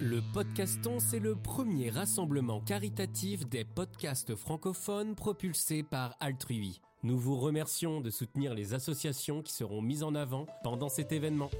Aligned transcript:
Le 0.00 0.20
Podcaston, 0.34 0.98
c'est 1.00 1.18
le 1.18 1.34
premier 1.34 1.88
rassemblement 1.88 2.60
caritatif 2.60 3.48
des 3.48 3.64
podcasts 3.64 4.36
francophones 4.36 5.14
propulsés 5.14 5.82
par 5.82 6.14
Altrui. 6.20 6.82
Nous 7.02 7.16
vous 7.18 7.38
remercions 7.38 8.02
de 8.02 8.10
soutenir 8.10 8.52
les 8.52 8.74
associations 8.74 9.40
qui 9.40 9.54
seront 9.54 9.80
mises 9.80 10.02
en 10.02 10.14
avant 10.14 10.44
pendant 10.62 10.90
cet 10.90 11.12
événement. 11.12 11.50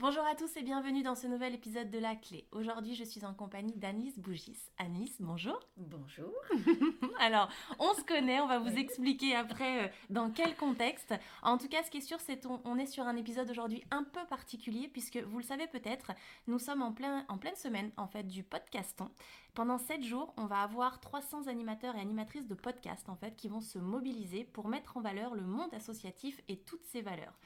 Bonjour 0.00 0.24
à 0.24 0.36
tous 0.36 0.56
et 0.56 0.62
bienvenue 0.62 1.02
dans 1.02 1.16
ce 1.16 1.26
nouvel 1.26 1.56
épisode 1.56 1.90
de 1.90 1.98
La 1.98 2.14
Clé. 2.14 2.46
Aujourd'hui, 2.52 2.94
je 2.94 3.02
suis 3.02 3.24
en 3.24 3.34
compagnie 3.34 3.74
d'Anis 3.74 4.14
Bougis. 4.16 4.70
Anis, 4.78 5.16
bonjour. 5.18 5.58
Bonjour. 5.76 6.32
Alors, 7.18 7.48
on 7.80 7.92
se 7.94 8.02
connaît, 8.02 8.40
on 8.40 8.46
va 8.46 8.60
vous 8.60 8.76
expliquer 8.78 9.34
après 9.34 9.86
euh, 9.86 9.88
dans 10.08 10.30
quel 10.30 10.54
contexte. 10.54 11.14
En 11.42 11.58
tout 11.58 11.66
cas, 11.66 11.82
ce 11.82 11.90
qui 11.90 11.96
est 11.96 12.00
sûr, 12.00 12.20
c'est 12.20 12.40
qu'on 12.40 12.60
on 12.64 12.78
est 12.78 12.86
sur 12.86 13.08
un 13.08 13.16
épisode 13.16 13.50
aujourd'hui 13.50 13.82
un 13.90 14.04
peu 14.04 14.24
particulier 14.26 14.86
puisque 14.86 15.16
vous 15.16 15.38
le 15.38 15.44
savez 15.44 15.66
peut-être, 15.66 16.12
nous 16.46 16.60
sommes 16.60 16.82
en, 16.82 16.92
plein, 16.92 17.24
en 17.28 17.36
pleine 17.36 17.56
semaine 17.56 17.90
en 17.96 18.06
fait 18.06 18.22
du 18.22 18.44
podcaston. 18.44 19.10
Pendant 19.54 19.78
7 19.78 20.04
jours, 20.04 20.32
on 20.36 20.46
va 20.46 20.60
avoir 20.60 21.00
300 21.00 21.48
animateurs 21.48 21.96
et 21.96 22.00
animatrices 22.00 22.46
de 22.46 22.54
podcast 22.54 23.08
en 23.08 23.16
fait 23.16 23.34
qui 23.34 23.48
vont 23.48 23.60
se 23.60 23.80
mobiliser 23.80 24.44
pour 24.44 24.68
mettre 24.68 24.96
en 24.96 25.00
valeur 25.00 25.34
le 25.34 25.42
monde 25.42 25.74
associatif 25.74 26.40
et 26.46 26.56
toutes 26.56 26.84
ses 26.84 27.02
valeurs. 27.02 27.36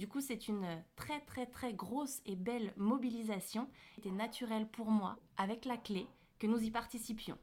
Du 0.00 0.08
coup, 0.08 0.22
c'est 0.22 0.48
une 0.48 0.82
très 0.96 1.20
très 1.20 1.44
très 1.44 1.74
grosse 1.74 2.22
et 2.24 2.34
belle 2.34 2.72
mobilisation. 2.78 3.68
C'était 3.96 4.10
naturel 4.10 4.66
pour 4.66 4.90
moi, 4.90 5.18
avec 5.36 5.66
la 5.66 5.76
clé, 5.76 6.06
que 6.38 6.46
nous 6.46 6.62
y 6.62 6.70
participions. 6.70 7.36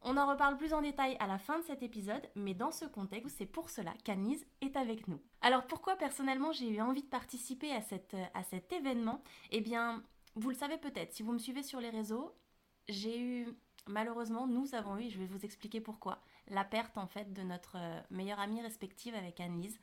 On 0.00 0.16
en 0.16 0.26
reparle 0.26 0.56
plus 0.56 0.72
en 0.72 0.80
détail 0.80 1.18
à 1.20 1.26
la 1.26 1.36
fin 1.36 1.58
de 1.58 1.64
cet 1.64 1.82
épisode, 1.82 2.26
mais 2.34 2.54
dans 2.54 2.70
ce 2.70 2.86
contexte, 2.86 3.36
c'est 3.36 3.44
pour 3.44 3.68
cela 3.68 3.92
qu'Anise 4.02 4.46
est 4.62 4.76
avec 4.76 5.08
nous. 5.08 5.20
Alors 5.42 5.66
pourquoi 5.66 5.94
personnellement 5.96 6.52
j'ai 6.52 6.70
eu 6.70 6.80
envie 6.80 7.02
de 7.02 7.06
participer 7.06 7.70
à, 7.70 7.82
cette, 7.82 8.16
à 8.32 8.44
cet 8.44 8.72
événement? 8.72 9.22
Eh 9.50 9.60
bien, 9.60 10.02
vous 10.36 10.48
le 10.48 10.56
savez 10.56 10.78
peut-être, 10.78 11.12
si 11.12 11.22
vous 11.22 11.32
me 11.32 11.38
suivez 11.38 11.62
sur 11.62 11.80
les 11.80 11.90
réseaux, 11.90 12.34
j'ai 12.88 13.20
eu 13.20 13.46
malheureusement, 13.86 14.46
nous 14.46 14.74
avons 14.74 14.96
eu, 14.98 15.10
je 15.10 15.18
vais 15.18 15.26
vous 15.26 15.44
expliquer 15.44 15.82
pourquoi, 15.82 16.22
la 16.48 16.64
perte 16.64 16.96
en 16.96 17.06
fait 17.06 17.32
de 17.34 17.42
notre 17.42 17.76
euh, 17.76 18.00
meilleure 18.10 18.40
amie 18.40 18.62
respective 18.62 19.14
avec 19.14 19.38
Anise. 19.40 19.78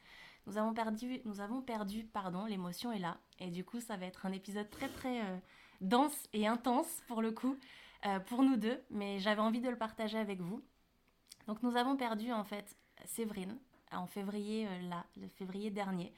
Nous 0.48 0.58
avons 0.58 0.74
perdu, 0.74 1.22
nous 1.26 1.42
avons 1.42 1.62
perdu, 1.62 2.04
pardon, 2.06 2.46
l'émotion 2.46 2.92
est 2.92 3.00
là. 3.00 3.18
Et 3.40 3.52
du 3.52 3.64
coup, 3.64 3.80
ça 3.80 3.98
va 3.98 4.06
être 4.06 4.26
un 4.26 4.32
épisode 4.32 4.70
très 4.70 4.90
très 4.90 5.22
euh, 5.22 5.38
dense 5.82 6.28
et 6.34 6.48
intense 6.48 7.04
pour 7.08 7.22
le 7.22 7.32
coup, 7.32 7.58
euh, 8.06 8.20
pour 8.22 8.44
nous 8.44 8.56
deux. 8.56 8.82
Mais 8.90 9.20
j'avais 9.20 9.42
envie 9.42 9.62
de 9.62 9.70
le 9.70 9.78
partager 9.78 10.18
avec 10.18 10.40
vous. 10.40 10.64
Donc 11.48 11.62
nous 11.64 11.76
avons 11.76 11.96
perdu 11.96 12.32
en 12.32 12.44
fait 12.44 12.76
Séverine 13.06 13.58
en 13.92 14.08
février, 14.08 14.68
là, 14.90 15.06
le 15.16 15.28
février 15.28 15.70
dernier. 15.70 16.14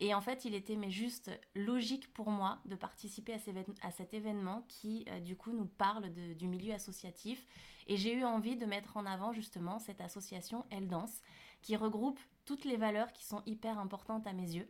Et 0.00 0.14
en 0.14 0.20
fait, 0.20 0.44
il 0.44 0.54
était 0.54 0.76
mais 0.76 0.90
juste 0.90 1.30
logique 1.54 2.12
pour 2.12 2.30
moi 2.30 2.58
de 2.64 2.74
participer 2.74 3.34
à, 3.82 3.90
cet 3.90 4.12
événement 4.12 4.64
qui, 4.68 5.04
euh, 5.08 5.20
du 5.20 5.36
coup, 5.36 5.52
nous 5.52 5.66
parle 5.66 6.10
du 6.10 6.48
milieu 6.48 6.74
associatif. 6.74 7.46
Et 7.86 7.96
j'ai 7.96 8.14
eu 8.14 8.24
envie 8.24 8.56
de 8.56 8.66
mettre 8.66 8.96
en 8.96 9.06
avant 9.06 9.32
justement 9.32 9.78
cette 9.78 10.00
association 10.00 10.64
Elle 10.70 10.88
Danse, 10.88 11.22
qui 11.62 11.76
regroupe 11.76 12.18
toutes 12.44 12.64
les 12.64 12.76
valeurs 12.76 13.12
qui 13.12 13.24
sont 13.24 13.42
hyper 13.46 13.78
importantes 13.78 14.26
à 14.26 14.32
mes 14.32 14.54
yeux 14.54 14.68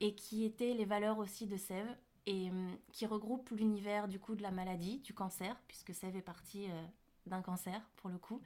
et 0.00 0.14
qui 0.14 0.44
étaient 0.44 0.74
les 0.74 0.84
valeurs 0.84 1.18
aussi 1.18 1.46
de 1.46 1.56
Sève 1.56 1.88
et 2.26 2.50
hum, 2.50 2.76
qui 2.92 3.06
regroupe 3.06 3.50
l'univers 3.50 4.08
du 4.08 4.18
coup 4.18 4.34
de 4.34 4.42
la 4.42 4.50
maladie, 4.50 4.98
du 4.98 5.14
cancer, 5.14 5.56
puisque 5.66 5.94
Sève 5.94 6.16
est 6.16 6.22
partie 6.22 6.66
euh, 6.70 6.84
d'un 7.26 7.42
cancer 7.42 7.80
pour 7.96 8.10
le 8.10 8.18
coup. 8.18 8.40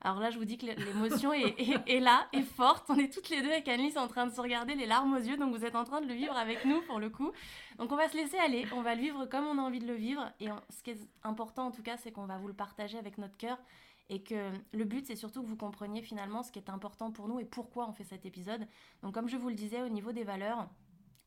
Alors 0.00 0.20
là, 0.20 0.30
je 0.30 0.38
vous 0.38 0.44
dis 0.44 0.58
que 0.58 0.66
l'émotion 0.66 1.32
est, 1.32 2.00
là, 2.00 2.28
est 2.32 2.42
forte. 2.42 2.88
On 2.88 2.96
est 2.96 3.12
toutes 3.12 3.30
les 3.30 3.42
deux 3.42 3.50
avec 3.50 3.66
Annelise 3.66 3.98
en 3.98 4.06
train 4.06 4.26
de 4.26 4.32
se 4.32 4.40
regarder 4.40 4.76
les 4.76 4.86
larmes 4.86 5.12
aux 5.14 5.20
yeux, 5.20 5.36
donc 5.36 5.52
vous 5.52 5.64
êtes 5.64 5.74
en 5.74 5.82
train 5.82 6.00
de 6.00 6.06
le 6.06 6.14
vivre 6.14 6.36
avec 6.36 6.64
nous 6.64 6.80
pour 6.82 7.00
le 7.00 7.10
coup. 7.10 7.32
Donc 7.78 7.90
on 7.90 7.96
va 7.96 8.08
se 8.08 8.16
laisser 8.16 8.38
aller, 8.38 8.64
on 8.72 8.82
va 8.82 8.94
le 8.94 9.00
vivre 9.00 9.26
comme 9.26 9.44
on 9.46 9.58
a 9.58 9.60
envie 9.60 9.80
de 9.80 9.88
le 9.88 9.94
vivre. 9.94 10.30
Et 10.38 10.46
ce 10.70 10.82
qui 10.84 10.90
est 10.90 11.00
important 11.24 11.66
en 11.66 11.70
tout 11.72 11.82
cas, 11.82 11.96
c'est 11.96 12.12
qu'on 12.12 12.26
va 12.26 12.38
vous 12.38 12.46
le 12.46 12.54
partager 12.54 12.96
avec 12.96 13.18
notre 13.18 13.36
cœur 13.36 13.58
et 14.08 14.22
que 14.22 14.52
le 14.72 14.84
but 14.84 15.06
c'est 15.06 15.16
surtout 15.16 15.42
que 15.42 15.48
vous 15.48 15.56
compreniez 15.56 16.02
finalement 16.02 16.42
ce 16.42 16.50
qui 16.50 16.58
est 16.58 16.70
important 16.70 17.10
pour 17.12 17.28
nous 17.28 17.40
et 17.40 17.44
pourquoi 17.44 17.88
on 17.88 17.92
fait 17.92 18.04
cet 18.04 18.26
épisode. 18.26 18.66
Donc 19.02 19.14
comme 19.14 19.28
je 19.28 19.36
vous 19.36 19.48
le 19.48 19.54
disais 19.54 19.82
au 19.82 19.88
niveau 19.88 20.12
des 20.12 20.24
valeurs, 20.24 20.68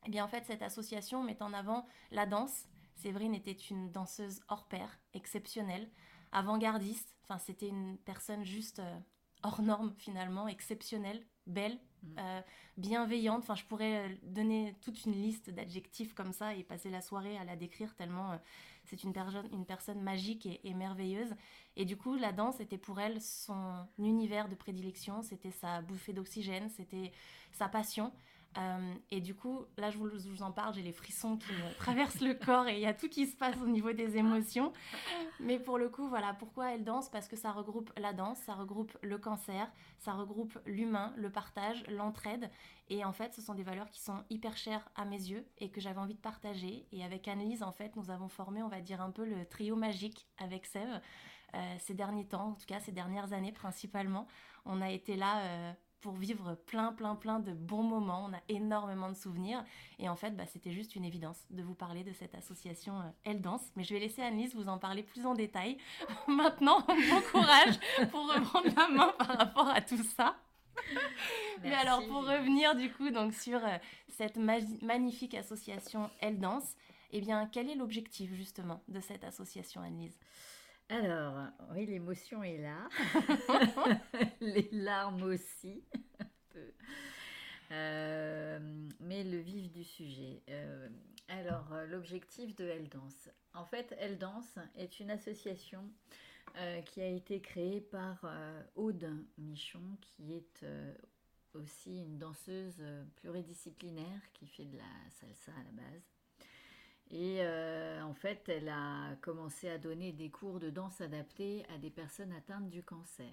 eh 0.06 0.10
bien 0.10 0.24
en 0.24 0.28
fait 0.28 0.44
cette 0.46 0.62
association 0.62 1.22
met 1.22 1.42
en 1.42 1.52
avant 1.52 1.86
la 2.10 2.26
danse. 2.26 2.66
Séverine 2.96 3.34
était 3.34 3.52
une 3.52 3.90
danseuse 3.90 4.40
hors 4.48 4.68
pair, 4.68 4.98
exceptionnelle 5.14 5.90
avant-gardiste. 6.32 7.14
Enfin, 7.24 7.38
c'était 7.38 7.68
une 7.68 7.98
personne 7.98 8.44
juste 8.44 8.80
euh, 8.80 8.98
hors 9.42 9.62
norme 9.62 9.92
finalement, 9.98 10.48
exceptionnelle, 10.48 11.24
belle, 11.46 11.78
mm. 12.02 12.16
euh, 12.18 12.40
bienveillante. 12.76 13.42
Enfin, 13.42 13.54
je 13.54 13.64
pourrais 13.64 14.08
euh, 14.08 14.14
donner 14.22 14.76
toute 14.80 15.04
une 15.04 15.12
liste 15.12 15.50
d'adjectifs 15.50 16.14
comme 16.14 16.32
ça 16.32 16.54
et 16.54 16.64
passer 16.64 16.90
la 16.90 17.00
soirée 17.00 17.36
à 17.38 17.44
la 17.44 17.56
décrire 17.56 17.94
tellement 17.94 18.38
c'est 18.84 19.04
une, 19.04 19.12
une 19.52 19.64
personne 19.64 20.00
magique 20.00 20.46
et, 20.46 20.60
et, 20.64 20.74
merveilleuse. 20.74 21.34
Et 21.76 21.84
du 21.84 21.96
coup, 21.96 22.16
la 22.16 22.32
danse 22.32 22.60
était 22.60 22.78
pour 22.78 23.00
elle 23.00 23.20
son 23.20 23.86
univers 23.98 24.48
de 24.48 24.54
prédilection, 24.54 25.22
c'était 25.22 25.50
sa 25.50 25.80
bouffée 25.80 26.12
d'oxygène, 26.12 26.68
c'était 26.70 27.12
sa 27.52 27.68
passion. 27.68 28.12
Euh, 28.58 28.94
et 29.10 29.20
du 29.20 29.34
coup, 29.34 29.64
là, 29.78 29.90
je 29.90 29.98
vous, 29.98 30.42
en 30.42 30.52
parle, 30.52 30.74
j'ai 30.74 30.82
les 30.82 30.92
frissons 30.92 31.36
qui 31.36 31.52
me 31.52 31.74
traversent 31.78 32.20
le 32.20 32.34
corps 32.34 32.68
et 32.68 32.74
il 32.74 32.80
y 32.80 32.86
a 32.86 32.92
tout 32.92 33.08
qui 33.08 33.26
se 33.26 33.36
passe 33.36 33.56
au 33.62 33.66
niveau 33.66 33.92
des 33.92 34.16
émotions. 34.16 34.72
Mais 35.40 35.58
pour 35.58 35.78
le 35.78 35.88
coup, 35.88 36.08
voilà, 36.08 36.34
pourquoi 36.34 36.74
elle 36.74 36.84
danse? 36.84 37.08
Parce 37.08 37.28
que 37.28 37.36
ça 37.36 37.50
regroupe 37.52 37.90
la 37.96 38.12
danse, 38.12 38.38
ça 38.38 38.54
regroupe 38.54 38.96
le 39.02 39.18
cancer, 39.18 39.70
ça 39.98 40.12
regroupe 40.12 40.58
l'humain, 40.66 41.12
le 41.16 41.30
partage, 41.30 41.84
l'entraide. 41.88 42.50
Et 42.90 43.04
en 43.04 43.12
fait, 43.12 43.32
ce 43.34 43.40
sont 43.40 43.54
des 43.54 43.62
valeurs 43.62 43.90
qui 43.90 44.00
sont 44.00 44.22
hyper 44.28 44.56
chères 44.56 44.86
à 44.96 45.04
mes 45.04 45.16
yeux 45.16 45.46
et 45.58 45.70
que 45.70 45.80
j'avais 45.80 46.00
envie 46.00 46.14
de 46.14 46.20
partager. 46.20 46.86
Et 46.92 47.04
avec 47.04 47.28
Annelise, 47.28 47.62
en 47.62 47.72
fait, 47.72 47.96
nous 47.96 48.10
avons 48.10 48.28
formé, 48.28 48.62
on 48.62 48.68
va 48.68 48.80
dire, 48.80 49.00
un 49.00 49.10
peu 49.10 49.24
le 49.24 49.46
trio 49.46 49.76
magique 49.76 50.26
avec 50.38 50.66
Sève. 50.66 51.00
Euh, 51.54 51.76
ces 51.78 51.94
derniers 51.94 52.26
temps, 52.26 52.48
en 52.48 52.54
tout 52.54 52.66
cas 52.66 52.80
ces 52.80 52.92
dernières 52.92 53.32
années 53.32 53.52
principalement, 53.52 54.26
on 54.64 54.80
a 54.80 54.90
été 54.90 55.16
là 55.16 55.40
euh, 55.40 55.72
pour 56.02 56.16
vivre 56.16 56.54
plein, 56.66 56.92
plein, 56.92 57.14
plein 57.14 57.38
de 57.38 57.52
bons 57.52 57.84
moments. 57.84 58.26
On 58.28 58.34
a 58.34 58.40
énormément 58.48 59.08
de 59.08 59.14
souvenirs. 59.14 59.64
Et 59.98 60.08
en 60.08 60.16
fait, 60.16 60.36
bah, 60.36 60.44
c'était 60.46 60.72
juste 60.72 60.96
une 60.96 61.04
évidence 61.04 61.46
de 61.50 61.62
vous 61.62 61.74
parler 61.74 62.04
de 62.04 62.12
cette 62.12 62.34
association 62.34 62.98
euh, 62.98 63.10
Elle 63.24 63.40
Danse. 63.40 63.62
Mais 63.76 63.84
je 63.84 63.94
vais 63.94 64.00
laisser 64.00 64.20
Annelise 64.20 64.54
vous 64.54 64.68
en 64.68 64.78
parler 64.78 65.02
plus 65.02 65.24
en 65.24 65.34
détail. 65.34 65.78
Maintenant, 66.26 66.80
bon 66.86 67.22
courage 67.30 67.78
pour 68.10 68.28
reprendre 68.28 68.68
la 68.76 68.88
main 68.88 69.14
par 69.16 69.38
rapport 69.38 69.68
à 69.68 69.80
tout 69.80 70.02
ça. 70.16 70.36
Mais 71.62 71.74
alors, 71.74 72.04
pour 72.08 72.26
revenir 72.26 72.74
du 72.74 72.92
coup 72.92 73.10
donc, 73.10 73.32
sur 73.32 73.64
euh, 73.64 73.78
cette 74.08 74.36
magnifique 74.36 75.34
association 75.34 76.10
Elle 76.20 76.40
Danse, 76.40 76.74
eh 77.12 77.20
bien, 77.20 77.46
quel 77.46 77.70
est 77.70 77.74
l'objectif 77.74 78.32
justement 78.34 78.82
de 78.88 79.00
cette 79.00 79.22
association, 79.22 79.82
Annelise? 79.82 80.18
Alors, 80.92 81.46
oui, 81.74 81.86
l'émotion 81.86 82.42
est 82.42 82.58
là. 82.58 82.86
Les 84.40 84.68
larmes 84.72 85.22
aussi. 85.22 85.82
Euh, 87.70 88.58
mais 89.00 89.24
le 89.24 89.38
vif 89.38 89.72
du 89.72 89.84
sujet. 89.84 90.42
Euh, 90.50 90.88
alors, 91.28 91.72
euh, 91.72 91.86
l'objectif 91.86 92.54
de 92.56 92.66
Elle 92.66 92.90
Danse. 92.90 93.30
En 93.54 93.64
fait, 93.64 93.96
Elle 93.98 94.18
Danse 94.18 94.58
est 94.76 95.00
une 95.00 95.10
association 95.10 95.82
qui 96.84 97.00
a 97.00 97.06
été 97.06 97.40
créée 97.40 97.80
par 97.80 98.26
Aude 98.74 99.08
Michon, 99.38 99.96
qui 100.02 100.34
est 100.34 100.66
aussi 101.54 102.02
une 102.02 102.18
danseuse 102.18 102.84
pluridisciplinaire 103.16 104.20
qui 104.34 104.46
fait 104.46 104.66
de 104.66 104.76
la 104.76 105.10
salsa 105.10 105.52
à 105.52 105.64
la 105.64 105.70
base. 105.70 106.11
Et 107.12 107.40
euh, 107.40 108.02
en 108.02 108.14
fait, 108.14 108.48
elle 108.48 108.70
a 108.70 109.14
commencé 109.20 109.68
à 109.68 109.76
donner 109.76 110.12
des 110.12 110.30
cours 110.30 110.58
de 110.58 110.70
danse 110.70 111.02
adaptés 111.02 111.62
à 111.68 111.76
des 111.76 111.90
personnes 111.90 112.32
atteintes 112.32 112.70
du 112.70 112.82
cancer. 112.82 113.30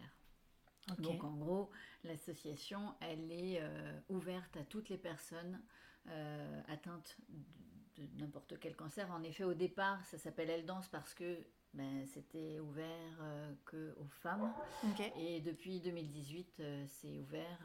Donc 0.98 1.24
en 1.24 1.36
gros, 1.36 1.70
l'association, 2.04 2.94
elle 3.00 3.32
est 3.32 3.60
euh, 3.62 4.00
ouverte 4.10 4.58
à 4.58 4.64
toutes 4.64 4.90
les 4.90 4.98
personnes 4.98 5.62
euh, 6.08 6.62
atteintes 6.68 7.16
de, 7.96 8.04
n'importe 8.20 8.60
quel 8.60 8.76
cancer. 8.76 9.10
En 9.12 9.24
effet, 9.24 9.46
au 9.46 9.54
départ, 9.54 10.04
ça 10.06 10.18
s'appelle 10.18 10.50
Elle 10.50 10.66
Danse 10.66 10.90
parce 10.90 11.14
que 11.14 11.38
ben, 11.74 12.06
c'était 12.08 12.60
ouvert 12.60 13.24
que 13.66 13.96
aux 13.98 14.08
femmes. 14.08 14.52
Et 15.16 15.40
depuis 15.40 15.80
2018, 15.80 16.64
c'est 16.88 17.20
ouvert 17.20 17.60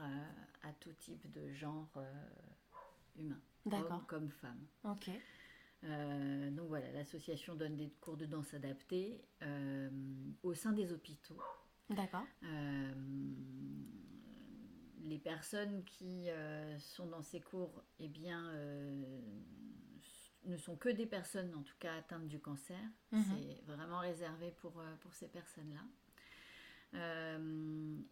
à 0.62 0.72
tout 0.74 0.92
type 0.92 1.28
de 1.32 1.50
genre 1.54 1.88
humain, 3.16 3.40
hommes 3.72 4.04
comme 4.06 4.30
femmes. 4.30 4.66
Ok. 4.84 5.10
Euh, 5.84 6.50
donc 6.50 6.68
voilà, 6.68 6.90
l'association 6.92 7.54
donne 7.54 7.76
des 7.76 7.90
cours 8.00 8.16
de 8.16 8.26
danse 8.26 8.54
adaptés 8.54 9.22
euh, 9.42 9.90
au 10.42 10.54
sein 10.54 10.72
des 10.72 10.92
hôpitaux. 10.92 11.40
D'accord. 11.90 12.24
Euh, 12.42 12.92
les 15.02 15.18
personnes 15.18 15.84
qui 15.84 16.28
sont 16.78 17.06
dans 17.06 17.20
ces 17.20 17.40
cours, 17.40 17.84
eh 17.98 18.08
bien, 18.08 18.54
ne 20.46 20.56
sont 20.56 20.76
que 20.76 20.88
des 20.88 21.04
personnes, 21.04 21.54
en 21.54 21.62
tout 21.62 21.76
cas, 21.78 21.96
atteintes 21.96 22.26
du 22.26 22.40
cancer. 22.40 22.80
Mhm. 23.12 23.22
C'est 23.22 23.62
vraiment 23.66 23.98
réservé 23.98 24.50
pour, 24.52 24.82
pour 25.02 25.12
ces 25.12 25.28
personnes-là. 25.28 25.82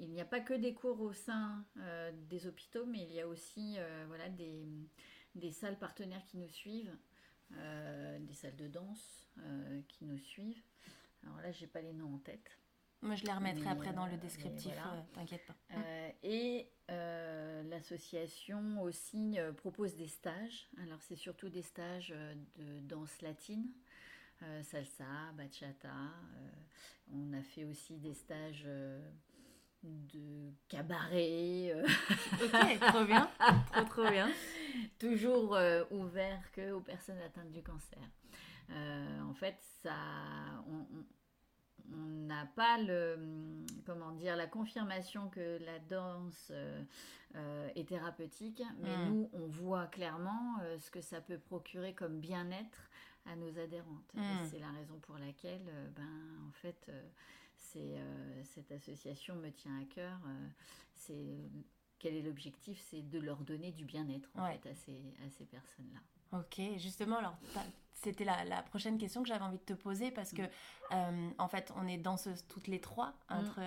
il 0.00 0.10
n'y 0.10 0.20
a 0.20 0.26
pas 0.26 0.40
que 0.40 0.52
des 0.52 0.74
cours 0.74 1.00
au 1.00 1.14
sein 1.14 1.64
des 2.28 2.46
hôpitaux, 2.46 2.84
mais 2.84 3.04
il 3.04 3.12
y 3.12 3.20
a 3.22 3.26
aussi 3.26 3.78
voilà, 4.08 4.28
des, 4.28 4.66
des 5.34 5.50
salles 5.50 5.78
partenaires 5.78 6.26
qui 6.26 6.36
nous 6.36 6.50
suivent 6.50 6.94
des 8.20 8.34
salles 8.34 8.56
de 8.56 8.68
danse 8.68 9.28
qui 9.88 10.04
nous 10.04 10.18
suivent. 10.18 10.62
Alors 11.24 11.40
là, 11.40 11.52
j'ai 11.52 11.66
pas 11.66 11.80
les 11.80 11.92
noms 11.92 12.14
en 12.14 12.18
tête. 12.18 12.58
Moi, 13.00 13.16
je 13.16 13.24
les 13.24 13.32
remettrai 13.32 13.68
après 13.68 13.92
dans 13.92 14.06
le 14.06 14.16
descriptif, 14.16 14.72
t'inquiète 15.12 15.44
pas. 15.46 15.54
et 16.22 16.68
l'association 17.68 18.82
aussi 18.82 19.38
propose 19.56 19.96
des 19.96 20.08
stages. 20.08 20.68
Alors, 20.82 21.00
c'est 21.02 21.16
surtout 21.16 21.48
des 21.48 21.62
stages 21.62 22.14
de 22.56 22.80
danse 22.80 23.20
latine. 23.22 23.68
salsa, 24.62 25.32
bachata. 25.36 25.94
on 27.12 27.32
a 27.32 27.42
fait 27.42 27.64
aussi 27.64 27.98
des 27.98 28.14
stages 28.14 28.66
de 29.82 30.52
cabaret. 30.68 31.72
Euh. 31.74 31.86
ok, 32.44 32.80
trop 32.80 33.04
bien, 33.04 33.30
trop 33.72 33.84
trop 33.84 34.10
bien. 34.10 34.30
Toujours 34.98 35.54
euh, 35.54 35.84
ouvert 35.90 36.40
que 36.52 36.72
aux 36.72 36.80
personnes 36.80 37.20
atteintes 37.20 37.50
du 37.50 37.62
cancer. 37.62 38.02
Euh, 38.70 39.20
en 39.22 39.34
fait, 39.34 39.56
ça, 39.82 39.94
on 40.66 41.96
n'a 41.96 42.46
pas 42.54 42.78
le, 42.78 43.18
comment 43.84 44.12
dire, 44.12 44.36
la 44.36 44.46
confirmation 44.46 45.28
que 45.28 45.58
la 45.64 45.78
danse 45.78 46.52
est 47.74 47.88
thérapeutique, 47.88 48.62
mais 48.80 48.96
hmm. 48.96 49.08
nous, 49.08 49.30
on 49.32 49.46
voit 49.46 49.86
clairement 49.86 50.58
ce 50.78 50.90
que 50.90 51.00
ça 51.00 51.20
peut 51.20 51.38
procurer 51.38 51.94
comme 51.94 52.20
bien-être 52.20 52.90
à 53.26 53.36
nos 53.36 53.58
adhérentes. 53.58 54.14
Hmm. 54.14 54.44
C'est 54.50 54.58
la 54.58 54.70
raison 54.70 54.98
pour 55.00 55.18
laquelle, 55.18 55.64
ben, 55.96 56.48
en 56.48 56.52
fait 56.52 56.90
euh, 57.78 58.42
cette 58.44 58.70
association 58.72 59.34
me 59.36 59.50
tient 59.50 59.78
à 59.80 59.84
cœur. 59.84 60.18
Euh, 60.26 60.48
c'est 60.94 61.50
quel 61.98 62.14
est 62.14 62.22
l'objectif 62.22 62.80
C'est 62.90 63.08
de 63.08 63.18
leur 63.18 63.38
donner 63.38 63.72
du 63.72 63.84
bien-être 63.84 64.30
en 64.34 64.46
fait 64.46 64.68
à 64.68 64.74
ces, 64.74 65.00
à 65.24 65.30
ces 65.30 65.44
personnes-là. 65.44 66.38
Ok, 66.38 66.60
justement, 66.78 67.18
alors 67.18 67.36
c'était 67.92 68.24
la, 68.24 68.44
la, 68.44 68.62
prochaine 68.62 68.98
question 68.98 69.22
que 69.22 69.28
j'avais 69.28 69.44
envie 69.44 69.58
de 69.58 69.62
te 69.62 69.74
poser 69.74 70.10
parce 70.10 70.32
que, 70.32 70.42
mm. 70.42 70.48
euh, 70.92 71.30
en 71.38 71.48
fait, 71.48 71.72
on 71.76 71.86
est 71.86 71.98
danseuses 71.98 72.44
toutes 72.48 72.66
les 72.66 72.80
trois, 72.80 73.08
mm. 73.08 73.34
entre 73.34 73.60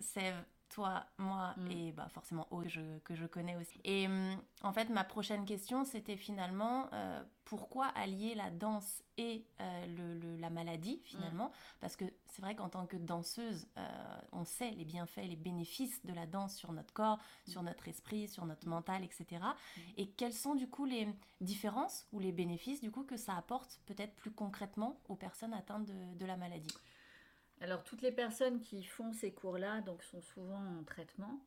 Sève, 0.00 0.42
toi, 0.74 1.06
moi 1.18 1.54
mm. 1.56 1.70
et 1.70 1.92
bah, 1.92 2.08
forcément 2.08 2.48
Aude 2.50 2.64
que 2.64 2.68
je, 2.68 2.98
que 3.04 3.14
je 3.14 3.26
connais 3.26 3.54
aussi. 3.54 3.78
Et 3.84 4.08
hum, 4.08 4.36
en 4.62 4.72
fait, 4.72 4.88
ma 4.88 5.04
prochaine 5.04 5.44
question, 5.44 5.84
c'était 5.84 6.16
finalement 6.16 6.88
euh, 6.92 7.22
pourquoi 7.44 7.86
allier 7.94 8.34
la 8.34 8.50
danse 8.50 9.04
et 9.16 9.46
euh, 9.60 9.86
le, 9.86 10.36
la 10.36 10.50
maladie 10.50 11.00
finalement? 11.04 11.46
Mm. 11.46 11.78
Parce 11.80 11.94
que 11.94 12.04
c'est 12.26 12.42
vrai 12.42 12.56
qu'en 12.56 12.68
tant 12.68 12.86
que 12.86 12.96
danseuse, 12.96 13.68
euh, 13.78 14.20
on 14.32 14.44
sait 14.44 14.72
les 14.72 14.84
bienfaits, 14.84 15.28
les 15.28 15.36
bénéfices 15.36 16.04
de 16.04 16.12
la 16.12 16.26
danse 16.26 16.56
sur 16.56 16.72
notre 16.72 16.92
corps, 16.92 17.18
mm. 17.18 17.50
sur 17.52 17.62
notre 17.62 17.86
esprit, 17.86 18.26
sur 18.26 18.44
notre 18.44 18.66
mental, 18.66 19.04
etc. 19.04 19.44
Et 19.96 20.08
quelles 20.08 20.34
sont 20.34 20.56
du 20.56 20.68
coup 20.68 20.86
les 20.86 21.06
différences 21.40 22.08
ou 22.10 22.18
les 22.18 22.32
bénéfices 22.32 22.80
du 22.80 22.90
coup 22.90 23.04
que 23.04 23.16
ça 23.16 23.36
apporte 23.36 23.78
peut-être 23.86 24.16
plus 24.16 24.32
concrètement 24.32 24.98
aux 25.08 25.14
personnes 25.14 25.54
atteintes 25.54 25.86
de, 25.86 26.18
de 26.18 26.26
la 26.26 26.36
maladie? 26.36 26.74
Alors, 27.60 27.82
toutes 27.84 28.02
les 28.02 28.12
personnes 28.12 28.60
qui 28.60 28.82
font 28.82 29.12
ces 29.12 29.32
cours-là 29.32 29.80
donc, 29.80 30.02
sont 30.02 30.20
souvent 30.20 30.78
en 30.78 30.84
traitement. 30.84 31.44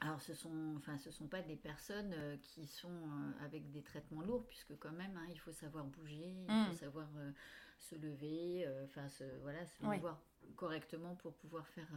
Alors, 0.00 0.20
ce 0.20 0.34
sont, 0.34 0.74
enfin, 0.76 0.98
ce 0.98 1.10
sont 1.10 1.26
pas 1.26 1.42
des 1.42 1.56
personnes 1.56 2.12
euh, 2.14 2.36
qui 2.42 2.66
sont 2.66 2.88
euh, 2.90 3.44
avec 3.44 3.70
des 3.70 3.82
traitements 3.82 4.20
lourds, 4.22 4.46
puisque 4.46 4.76
quand 4.78 4.92
même, 4.92 5.16
hein, 5.16 5.26
il 5.30 5.38
faut 5.38 5.52
savoir 5.52 5.84
bouger, 5.84 6.34
il 6.48 6.64
faut 6.66 6.72
mm. 6.72 6.76
savoir 6.76 7.08
euh, 7.16 7.30
se 7.78 7.94
lever, 7.94 8.68
enfin, 8.84 9.08
se, 9.08 9.24
voilà, 9.42 9.64
se 9.64 9.82
voir 10.00 10.20
correctement 10.56 11.14
pour 11.16 11.34
pouvoir 11.34 11.66
faire 11.68 11.88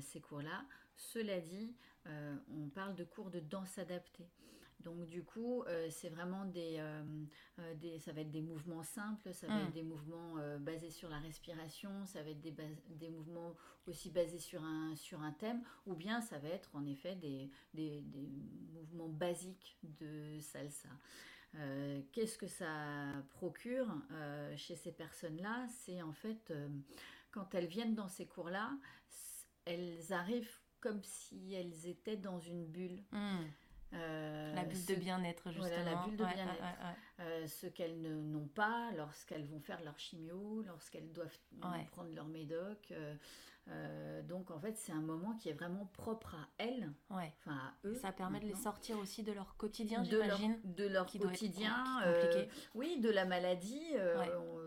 ces 0.00 0.20
cours-là. 0.20 0.64
Cela 0.96 1.40
dit, 1.40 1.74
on 2.06 2.68
parle 2.68 2.96
de 2.96 3.04
cours 3.04 3.30
de 3.30 3.38
danse 3.40 3.78
adaptée. 3.78 4.28
Donc 4.80 5.06
du 5.06 5.22
coup, 5.22 5.62
euh, 5.64 5.88
c'est 5.90 6.08
vraiment 6.08 6.44
des, 6.46 6.76
euh, 6.78 7.02
euh, 7.58 7.74
des, 7.74 7.98
ça 7.98 8.12
va 8.12 8.22
être 8.22 8.30
des 8.30 8.40
mouvements 8.40 8.82
simples, 8.82 9.32
ça 9.34 9.46
va 9.46 9.54
mm. 9.54 9.66
être 9.66 9.72
des 9.72 9.82
mouvements 9.82 10.36
basés 10.58 10.90
sur 10.90 11.08
la 11.08 11.18
respiration, 11.18 12.06
ça 12.06 12.22
va 12.22 12.30
être 12.30 12.40
des, 12.40 12.54
des, 12.88 13.08
mouvements 13.08 13.54
aussi 13.86 14.10
basés 14.10 14.38
sur 14.38 14.62
un, 14.64 14.94
sur 14.96 15.20
un 15.22 15.32
thème, 15.32 15.62
ou 15.86 15.94
bien 15.94 16.20
ça 16.20 16.38
va 16.38 16.48
être 16.48 16.74
en 16.74 16.86
effet 16.86 17.14
des, 17.16 17.50
des, 17.74 18.00
des 18.02 18.28
mouvements 18.72 19.08
basiques 19.08 19.78
de 19.82 20.38
salsa. 20.40 20.88
Qu'est-ce 22.12 22.38
que 22.38 22.46
ça 22.46 23.24
procure 23.30 23.92
chez 24.56 24.76
ces 24.76 24.92
personnes-là? 24.92 25.66
C'est 25.68 26.00
en 26.00 26.12
fait, 26.12 26.52
quand 27.32 27.54
elles 27.54 27.66
viennent 27.66 27.96
dans 27.96 28.08
ces 28.08 28.26
cours-là, 28.26 28.70
elles 29.64 30.12
arrivent 30.12 30.60
comme 30.80 31.02
si 31.02 31.52
elles 31.52 31.86
étaient 31.86 32.16
dans 32.16 32.38
une 32.38 32.66
bulle. 32.66 33.02
Mm. 33.12 33.44
Euh, 33.92 34.54
la 34.54 34.64
bulle 34.64 34.84
de 34.86 34.94
bien-être, 34.94 35.50
justement. 35.50 35.68
Voilà, 35.68 35.84
la 35.84 36.04
bulle 36.04 36.16
de 36.16 36.24
bien-être. 36.24 36.96
Euh, 37.20 37.46
ce 37.46 37.66
qu'elles 37.66 38.00
n'ont 38.00 38.46
pas 38.46 38.90
lorsqu'elles 38.96 39.44
vont 39.44 39.60
faire 39.60 39.82
leur 39.82 39.98
chimio, 39.98 40.62
lorsqu'elles 40.66 41.12
doivent 41.12 41.38
prendre 41.90 42.14
leur 42.14 42.26
médoc. 42.26 42.92
Euh, 43.68 44.22
donc, 44.22 44.50
en 44.50 44.58
fait, 44.58 44.76
c'est 44.76 44.92
un 44.92 45.02
moment 45.02 45.34
qui 45.34 45.48
est 45.48 45.52
vraiment 45.52 45.86
propre 45.92 46.34
à 46.34 46.48
elles, 46.58 46.90
enfin 47.08 47.52
à 47.52 47.74
eux. 47.84 47.94
Ça 47.94 48.12
permet 48.12 48.40
de 48.40 48.46
les 48.46 48.54
sortir 48.54 48.98
aussi 48.98 49.22
de 49.22 49.32
leur 49.32 49.56
quotidien, 49.56 50.02
j'imagine. 50.02 50.58
De 50.64 50.86
leur, 50.86 51.06
quotidien. 51.06 51.84
oui, 52.74 52.98
de 53.00 53.10
la 53.10 53.24
maladie. 53.24 53.94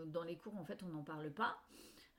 dans 0.06 0.22
les 0.22 0.36
cours, 0.36 0.56
en 0.56 0.64
fait, 0.64 0.82
on 0.82 0.88
n'en 0.88 1.02
parle 1.02 1.30
pas. 1.30 1.58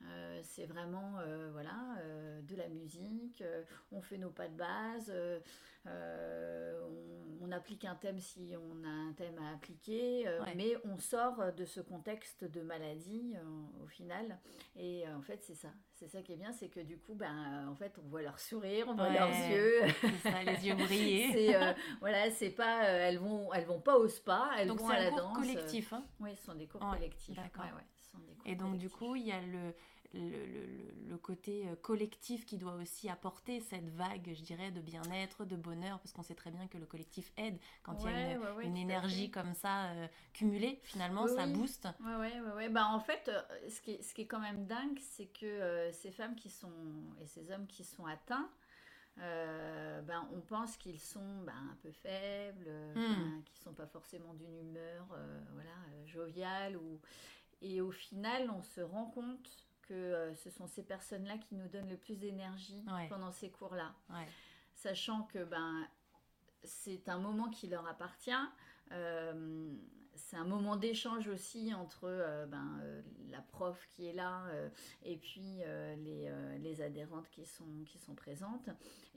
Euh, 0.04 0.40
c'est 0.42 0.66
vraiment 0.66 1.14
euh, 1.20 1.48
voilà 1.52 1.96
euh, 2.00 2.40
de 2.42 2.54
la 2.54 2.68
musique, 2.68 3.42
on 3.92 4.02
fait 4.02 4.18
nos 4.18 4.30
pas 4.30 4.48
de 4.48 4.56
base, 4.56 5.12
on, 5.86 7.52
applique 7.52 7.84
un 7.84 7.94
thème 7.94 8.18
si 8.18 8.54
on 8.56 8.84
a 8.84 8.88
un 8.88 9.12
thème 9.12 9.38
à 9.38 9.54
appliquer, 9.54 10.26
mais 10.56 10.74
on 10.84 10.98
sort 10.98 11.52
de 11.56 11.64
ce 11.64 11.80
contexte 11.80 12.44
de 12.44 12.60
maladie 12.60 13.34
au 13.82 13.86
final. 13.86 14.38
Et 14.76 15.04
en 15.08 15.22
fait, 15.22 15.42
c'est 15.42 15.54
ça. 15.54 15.70
C'est 15.94 16.08
ça 16.08 16.20
qui 16.20 16.32
est 16.32 16.36
bien, 16.36 16.52
c'est 16.52 16.68
que 16.68 16.80
du 16.80 16.98
coup, 16.98 17.14
ben, 17.14 17.66
en 17.70 17.74
fait, 17.74 17.98
on 18.04 18.08
voit 18.08 18.20
leur 18.20 18.38
sourire, 18.38 18.86
on 18.88 18.94
voit 18.94 19.08
leurs 19.08 19.30
yeux. 19.48 19.80
Ça, 20.22 20.42
les 20.42 20.66
yeux 20.66 20.74
briller. 20.86 21.32
c'est, 21.32 21.76
voilà, 22.00 22.30
c'est 22.30 22.50
pas, 22.50 22.82
elles 22.82 23.18
vont, 23.18 23.50
elles 23.54 23.64
vont 23.64 23.80
pas 23.80 23.96
au 23.96 24.08
spa, 24.08 24.50
elles 24.58 24.72
vont 24.72 24.88
à 24.88 24.98
la 24.98 25.10
danse. 25.10 25.38
collectif. 25.38 25.92
Hein 25.92 26.04
oui, 26.20 26.36
ce 26.36 26.44
sont 26.44 26.54
des 26.54 26.66
cours 26.66 26.80
collectifs. 26.80 27.36
D'accord. 27.36 27.64
Et 28.44 28.54
donc, 28.54 28.78
du 28.78 28.88
coup, 28.88 29.16
il 29.16 29.26
y 29.26 29.32
a 29.32 29.40
le, 29.40 29.74
le, 30.14 31.16
côté 31.16 31.66
euh, 31.66 31.76
collectif 31.76 32.44
qui 32.44 32.56
doit 32.56 32.74
aussi 32.74 33.08
apporter 33.08 33.60
cette 33.60 33.88
vague, 33.88 34.32
je 34.34 34.42
dirais, 34.42 34.70
de 34.70 34.80
bien-être, 34.80 35.44
de 35.44 35.56
bonheur, 35.56 35.98
parce 35.98 36.12
qu'on 36.12 36.22
sait 36.22 36.34
très 36.34 36.50
bien 36.50 36.66
que 36.68 36.78
le 36.78 36.86
collectif 36.86 37.32
aide 37.36 37.58
quand 37.82 37.96
il 38.00 38.10
y 38.10 38.14
a 38.14 38.62
une, 38.62 38.76
énergie 38.76 39.30
comme 39.30 39.54
ça 39.54 39.86
euh, 39.86 40.08
cumulée, 40.32 40.78
finalement, 40.84 41.26
ça 41.26 41.46
booste. 41.46 41.88
Ouais, 42.00 42.40
ouais, 42.54 42.68
Bah, 42.68 42.86
en 42.90 43.00
fait, 43.00 43.28
euh, 43.28 43.42
ce, 43.68 43.80
qui 43.80 43.92
est, 43.92 44.02
ce 44.02 44.14
qui 44.14 44.22
est 44.22 44.26
quand 44.26 44.40
même 44.40 44.66
dingue, 44.66 44.98
c'est 45.00 45.26
que 45.26 45.90
ces 45.92 46.10
femmes 46.10 46.36
qui 46.36 46.50
sont, 46.50 46.72
et 47.20 47.26
ces 47.26 47.50
hommes 47.50 47.66
qui 47.66 47.84
sont 47.84 48.06
atteints, 48.06 48.50
ben, 49.16 50.28
on 50.34 50.40
pense 50.40 50.76
qu'ils 50.76 51.00
sont 51.00 51.42
ben, 51.44 51.54
un 51.72 51.76
peu 51.82 51.90
faibles, 51.90 52.70
hmm. 52.94 53.42
qu'ils 53.44 53.58
ne 53.58 53.64
sont 53.64 53.74
pas 53.74 53.86
forcément 53.86 54.34
d'une 54.34 54.58
humeur 54.58 55.06
voilà, 55.54 56.06
joviale. 56.06 56.76
Ou... 56.76 57.00
Et 57.62 57.80
au 57.80 57.90
final, 57.90 58.50
on 58.50 58.62
se 58.62 58.80
rend 58.80 59.06
compte 59.06 59.65
que 59.86 59.94
euh, 59.94 60.34
ce 60.34 60.50
sont 60.50 60.66
ces 60.66 60.82
personnes-là 60.82 61.38
qui 61.38 61.54
nous 61.54 61.68
donnent 61.68 61.88
le 61.88 61.96
plus 61.96 62.16
d'énergie 62.16 62.84
pendant 63.08 63.32
ces 63.32 63.50
cours-là. 63.50 63.94
Sachant 64.74 65.22
que 65.22 65.42
ben, 65.44 65.86
c'est 66.62 67.08
un 67.08 67.18
moment 67.18 67.48
qui 67.48 67.66
leur 67.68 67.86
appartient. 67.86 68.30
Euh, 68.92 69.72
c'est 70.14 70.36
un 70.36 70.44
moment 70.44 70.76
d'échange 70.76 71.28
aussi 71.28 71.74
entre 71.74 72.04
euh, 72.04 72.46
ben, 72.46 72.80
la 73.30 73.40
prof 73.42 73.86
qui 73.90 74.06
est 74.06 74.14
là 74.14 74.44
et 75.02 75.16
puis 75.16 75.60
les, 75.98 76.30
les, 76.58 76.80
adhérentes 76.82 77.28
qui 77.30 77.44
sont, 77.44 77.84
qui 77.86 77.98
sont 77.98 78.14
présentes. 78.14 78.68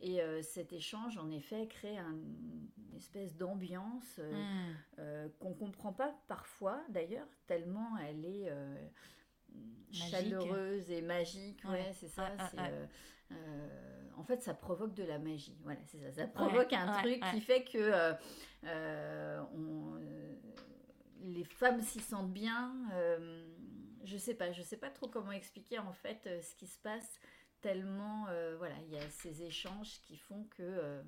Et 0.02 0.20
cet 0.42 0.74
échange, 0.74 1.18
en 1.18 1.30
effet, 1.30 1.68
crée 1.68 1.98
une 1.98 2.96
espèce 2.96 3.36
d'ambiance 3.36 4.18
mm. 4.18 5.30
qu'on 5.40 5.50
ne 5.50 5.56
comprend 5.56 5.94
pas 5.94 6.14
parfois, 6.28 6.82
d'ailleurs, 6.90 7.28
tellement 7.48 7.98
elle 7.98 8.26
est 8.26 8.52
chaleureuse 9.92 10.90
et 10.92 11.02
magique. 11.02 11.62
Ouais, 11.66 11.92
c'est 11.94 12.08
ça. 12.08 12.32
Euh, 12.58 12.86
euh, 13.32 14.10
en 14.18 14.24
fait, 14.24 14.42
ça 14.42 14.54
provoque 14.54 14.94
de 14.94 15.04
la 15.04 15.20
magie. 15.20 15.58
Voilà, 15.64 15.80
c'est 15.86 16.00
ça. 16.00 16.12
Ça 16.12 16.28
provoque 16.28 16.74
un 16.74 17.02
truc 17.02 17.22
qui 17.32 17.42
fait 17.42 17.64
que 17.64 17.92
euh, 18.64 19.44
les 21.22 21.44
femmes 21.44 21.82
s'y 21.82 22.00
sentent 22.00 22.34
bien. 22.34 22.74
je 24.04 24.18
sais 24.18 24.34
pas, 24.34 24.52
je 24.52 24.62
sais 24.62 24.78
pas 24.78 24.90
trop 24.90 25.08
comment 25.08 25.32
expliquer 25.32 25.80
en 25.80 25.94
fait 25.94 26.30
ce 26.42 26.56
qui 26.56 26.68
se 26.68 26.80
passe. 26.80 27.20
Tellement, 27.62 28.26
voilà, 28.58 28.76
il 28.88 28.94
y 28.94 28.98
a 28.98 29.10
ces 29.10 29.44
échanges 29.44 30.02
qui 30.04 30.18
font 30.18 30.46
que 30.52 31.02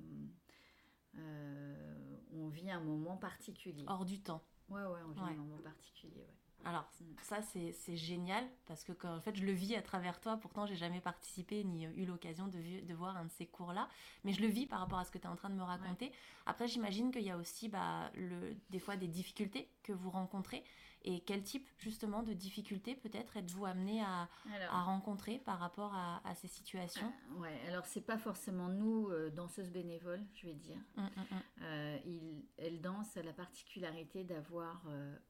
on 2.34 2.48
vit 2.48 2.70
un 2.70 2.80
moment 2.80 3.16
particulier. 3.16 3.84
Hors 3.86 4.04
du 4.04 4.20
temps. 4.20 4.42
Ouais, 4.68 4.82
ouais, 4.82 5.00
on 5.06 5.12
vit 5.12 5.20
un 5.20 5.34
moment 5.34 5.58
particulier. 5.58 6.20
Ouais. 6.20 6.41
Alors 6.64 6.88
ça 7.22 7.40
c'est 7.42 7.96
génial 7.96 8.44
parce 8.66 8.84
que 8.84 8.92
en 9.06 9.20
fait 9.20 9.34
je 9.36 9.44
le 9.44 9.52
vis 9.52 9.74
à 9.74 9.82
travers 9.82 10.20
toi, 10.20 10.36
pourtant 10.36 10.66
j'ai 10.66 10.76
jamais 10.76 11.00
participé 11.00 11.64
ni 11.64 11.84
eu 11.84 12.04
l'occasion 12.04 12.46
de, 12.46 12.84
de, 12.86 12.94
voir 12.94 13.16
un 13.16 13.24
de 13.24 13.30
ces 13.30 13.46
cours-là, 13.46 13.88
mais 14.24 14.32
je 14.32 14.40
le 14.40 14.48
vis 14.48 14.66
par 14.66 14.80
rapport 14.80 14.98
à 14.98 15.04
ce 15.04 15.10
que 15.10 15.18
tu 15.18 15.24
es 15.24 15.28
en 15.28 15.36
train 15.36 15.50
de 15.50 15.54
me 15.54 15.62
raconter. 15.62 16.12
Après 16.46 16.68
j'imagine 16.68 17.10
qu'il 17.10 17.22
y 17.22 17.30
a 17.30 17.36
aussi 17.36 17.68
bah, 17.68 18.10
le, 18.14 18.54
des 18.70 18.78
fois 18.78 18.96
des 18.96 19.08
difficultés 19.08 19.68
que 19.82 19.92
vous 19.92 20.10
rencontrez. 20.10 20.64
Et 21.04 21.20
quel 21.20 21.42
type 21.42 21.68
justement 21.78 22.22
de 22.22 22.32
difficultés 22.32 22.94
peut-être 22.94 23.36
êtes-vous 23.36 23.66
amené 23.66 24.02
à, 24.02 24.28
à, 24.70 24.82
rencontrer 24.82 25.38
par 25.40 25.58
rapport 25.58 25.92
à, 25.94 26.20
à 26.24 26.34
ces 26.36 26.48
situations? 26.48 27.12
Euh, 27.32 27.40
Ouais, 27.40 27.60
alors 27.66 27.86
c'est 27.86 28.02
pas 28.02 28.18
forcément 28.18 28.68
nous, 28.68 29.08
euh, 29.08 29.30
danseuses 29.30 29.70
bénévoles, 29.72 30.24
je 30.34 30.46
vais 30.46 30.54
dire. 30.54 30.78
Hum, 30.96 31.10
hum, 31.16 31.24
hum. 31.32 31.42
Euh, 31.62 31.98
il, 32.06 32.44
elle 32.56 32.80
danse 32.80 33.16
a 33.16 33.22
la 33.22 33.32
particularité 33.32 34.22
d'avoir 34.22 34.84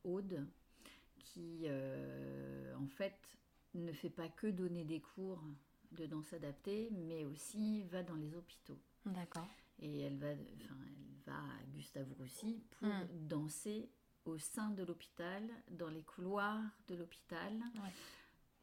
Aude 0.04 0.46
qui 1.22 1.66
en 2.78 2.86
fait 2.86 3.18
ne 3.74 3.92
fait 3.92 4.10
pas 4.10 4.28
que 4.28 4.46
donner 4.46 4.84
des 4.84 5.00
cours 5.00 5.42
de 5.92 6.06
danse 6.06 6.32
adaptée, 6.32 6.90
mais 6.92 7.24
aussi 7.24 7.84
va 7.84 8.02
dans 8.02 8.14
les 8.16 8.34
hôpitaux. 8.34 8.78
D'accord. 9.06 9.46
Et 9.78 10.00
elle 10.00 10.16
va, 10.18 10.28
enfin, 10.32 10.76
elle 10.86 11.32
va 11.32 11.38
à 11.38 11.64
Gustave 11.74 12.12
Roussy 12.18 12.62
pour 12.70 12.88
danser 13.28 13.90
au 14.24 14.38
sein 14.38 14.70
de 14.70 14.84
l'hôpital, 14.84 15.42
dans 15.70 15.88
les 15.88 16.02
couloirs 16.02 16.62
de 16.88 16.94
l'hôpital, 16.94 17.52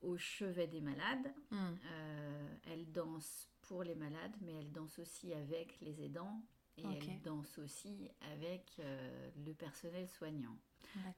au 0.02 0.18
chevet 0.18 0.68
des 0.68 0.82
malades. 0.82 1.34
Hmm. 1.52 1.74
Euh, 1.92 2.56
elle 2.68 2.92
danse 2.92 3.50
pour 3.62 3.84
les 3.84 3.96
malades, 3.96 4.36
mais 4.42 4.54
elle 4.54 4.72
danse 4.72 4.98
aussi 5.00 5.34
avec 5.34 5.80
les 5.82 6.02
aidants 6.02 6.42
et 6.78 6.84
elle 6.84 7.22
danse 7.22 7.58
aussi 7.58 8.10
avec 8.34 8.72
euh, 8.80 9.30
le 9.46 9.54
personnel 9.54 10.08
soignant. 10.08 10.58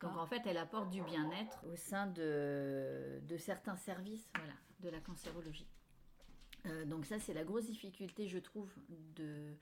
Donc 0.02 0.18
en 0.18 0.26
fait, 0.26 0.42
elle 0.46 0.58
apporte 0.58 0.90
du 0.90 1.02
bien-être 1.02 1.64
au 1.72 1.76
sein 1.76 2.08
de, 2.08 3.20
de, 3.24 3.38
certains 3.38 3.76
services 3.76 4.30
voilà, 4.36 4.54
de 4.80 4.90
la 4.90 5.00
cancérologie. 5.00 5.68
Euh, 6.66 6.86
donc 6.86 7.06
ça, 7.06 7.20
c'est 7.20 7.34
la 7.34 7.44
grosse 7.44 7.66
difficulté, 7.66 8.28
je 8.28 8.38
trouve, 8.38 8.72
de, 9.16 9.56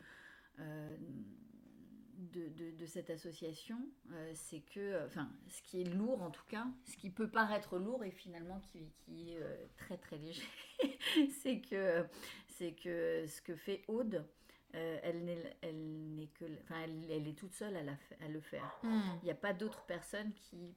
de, 2.19 2.85
cette 2.85 3.09
association, 3.09 3.77
euh, 4.11 4.31
c'est 4.33 4.61
que, 4.61 4.79
euh, 4.79 5.05
enfin, 5.05 5.29
ce 5.47 5.61
qui 5.61 5.81
est 5.81 5.85
lourd 5.85 6.21
en 6.21 6.31
tout 6.31 6.45
cas, 6.47 6.67
ce 6.85 6.97
qui 6.97 7.09
peut 7.09 7.29
paraître 7.29 7.77
lourd 7.77 8.03
et 8.03 8.11
finalement 8.11 8.59
qui, 8.71 8.91
qui 9.05 9.33
est 9.33 9.41
euh, 9.41 9.65
très 9.77 9.97
très 9.97 10.17
léger, 10.17 10.43
c'est 11.41 11.61
que, 11.61 12.05
c'est 12.47 12.73
que 12.73 13.25
ce 13.27 13.41
que 13.41 13.55
fait 13.55 13.83
Aude, 13.87 14.25
elle 14.73 15.25
n'est, 15.25 15.57
elle 15.61 16.15
n'est 16.15 16.27
que, 16.27 16.45
enfin, 16.63 16.81
elle, 16.83 17.27
est 17.27 17.37
toute 17.37 17.53
seule 17.53 17.75
à, 17.75 17.83
la, 17.83 17.93
à 18.21 18.27
le 18.27 18.39
faire. 18.39 18.79
Hmm. 18.83 19.01
Il 19.21 19.25
n'y 19.25 19.31
a 19.31 19.35
pas 19.35 19.53
d'autres 19.53 19.83
personnes 19.83 20.31
qui, 20.33 20.75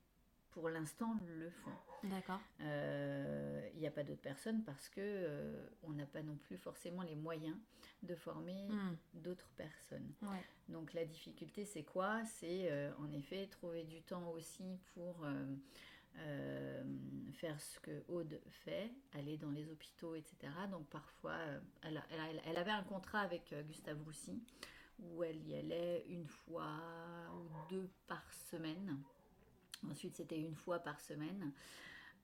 pour 0.50 0.68
l'instant, 0.68 1.16
le 1.26 1.50
font. 1.50 1.70
D'accord. 2.04 2.40
Il 2.60 3.78
n'y 3.78 3.86
a 3.86 3.90
pas 3.90 4.02
d'autres 4.02 4.22
personnes 4.22 4.64
parce 4.64 4.88
que 4.88 5.54
on 5.82 5.90
n'a 5.90 6.06
pas 6.06 6.22
non 6.22 6.36
plus 6.36 6.56
forcément 6.56 7.02
les 7.02 7.14
moyens 7.14 7.56
de 8.02 8.14
former 8.14 8.68
hmm. 8.68 8.96
d'autres 9.14 9.50
personnes. 9.56 10.12
Donc 10.68 10.94
la 10.94 11.04
difficulté, 11.04 11.64
c'est 11.64 11.82
quoi? 11.82 12.24
C'est 12.24 12.70
euh, 12.70 12.90
en 12.98 13.10
effet 13.12 13.46
trouver 13.46 13.84
du 13.84 14.02
temps 14.02 14.30
aussi 14.30 14.78
pour 14.94 15.24
euh, 16.18 16.82
euh, 16.82 17.32
faire 17.32 17.60
ce 17.60 17.80
que 17.80 18.02
Aude 18.08 18.40
fait, 18.48 18.90
aller 19.14 19.36
dans 19.36 19.50
les 19.50 19.68
hôpitaux, 19.68 20.14
etc. 20.14 20.52
Donc 20.70 20.86
parfois, 20.88 21.36
elle, 21.82 22.02
elle, 22.44 22.56
avait 22.56 22.70
un 22.70 22.82
contrat 22.82 23.20
avec 23.20 23.54
Gustave 23.66 24.00
Roussy 24.04 24.42
où 24.98 25.24
elle 25.24 25.42
y 25.46 25.54
allait 25.54 26.04
une 26.08 26.26
fois 26.26 26.78
ou 27.34 27.70
deux 27.70 27.90
par 28.06 28.22
semaine. 28.50 28.98
Ensuite, 29.90 30.16
c'était 30.16 30.40
une 30.40 30.54
fois 30.54 30.78
par 30.78 31.00
semaine. 31.00 31.52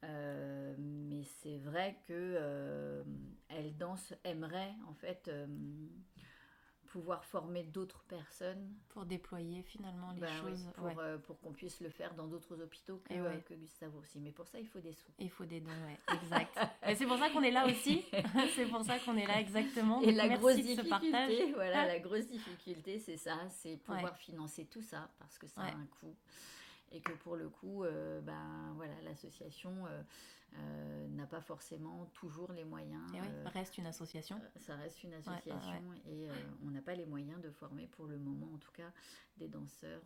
Euh, 0.04 0.74
mais 0.78 1.24
c'est 1.42 1.58
vrai 1.58 1.98
que 2.06 2.12
euh, 2.12 3.02
elle 3.48 3.76
danse, 3.76 4.14
aimerait 4.22 4.74
en 4.88 4.94
fait 4.94 5.26
euh, 5.26 5.46
pouvoir 6.88 7.24
former 7.24 7.62
d'autres 7.62 8.02
personnes. 8.04 8.74
Pour 8.88 9.04
déployer 9.04 9.62
finalement 9.62 10.12
les 10.12 10.20
ben 10.20 10.42
choses 10.42 10.68
pour, 10.74 10.90
pour 11.26 11.40
qu'on 11.40 11.52
puisse 11.52 11.80
le 11.80 11.90
faire 11.90 12.14
dans 12.14 12.26
d'autres 12.26 12.60
hôpitaux 12.60 13.00
que, 13.04 13.14
que, 13.40 13.54
Gustave 13.54 13.94
aussi. 13.96 14.18
Mais 14.20 14.32
pour 14.32 14.46
ça 14.48 14.58
il 14.58 14.66
faut 14.66 14.80
des 14.80 14.92
sous. 14.92 15.10
Il 15.18 15.30
faut 15.30 15.44
des 15.44 15.60
dons 15.60 15.70
ouais. 15.70 15.98
Exact. 16.22 16.58
Et 16.88 16.94
c'est 16.94 17.06
pour 17.06 17.18
ça 17.18 17.30
qu'on 17.30 17.42
est 17.42 17.50
là 17.50 17.66
aussi. 17.66 18.04
C'est 18.54 18.66
pour 18.66 18.82
ça 18.84 18.98
qu'on 18.98 19.16
est 19.16 19.26
là 19.26 19.40
exactement. 19.40 20.00
Et 20.02 20.12
la 20.12 20.28
grosse 20.28 20.56
difficulté 20.56 21.52
voilà 21.54 21.86
la 21.86 21.98
grosse 22.00 22.26
difficulté 22.26 22.98
c'est 22.98 23.16
ça 23.16 23.38
c'est 23.50 23.76
pouvoir 23.76 24.16
financer 24.16 24.64
tout 24.66 24.82
ça 24.82 25.10
parce 25.18 25.38
que 25.38 25.46
ça 25.46 25.62
a 25.62 25.66
un 25.66 25.86
coût 26.00 26.14
et 26.92 27.00
que 27.00 27.12
pour 27.12 27.36
le 27.36 27.48
coup, 27.48 27.84
euh, 27.84 28.20
ben, 28.20 28.72
voilà, 28.76 28.94
l'association 29.02 29.86
euh, 29.86 30.02
euh, 30.56 31.08
n'a 31.08 31.26
pas 31.26 31.40
forcément 31.40 32.06
toujours 32.14 32.52
les 32.52 32.64
moyens. 32.64 33.02
Et 33.14 33.20
oui, 33.20 33.28
reste 33.46 33.78
une 33.78 33.86
association. 33.86 34.40
ça 34.56 34.76
reste 34.76 35.02
une 35.04 35.14
association 35.14 35.92
et 36.06 36.28
on 36.64 36.70
n'a 36.70 36.82
pas 36.82 36.94
les 36.94 37.06
moyens 37.06 37.40
de 37.40 37.50
former 37.50 37.86
pour 37.86 38.06
le 38.06 38.18
moment, 38.18 38.50
en 38.54 38.58
tout 38.58 38.72
cas, 38.72 38.90
des 39.36 39.48
danseurs 39.48 40.02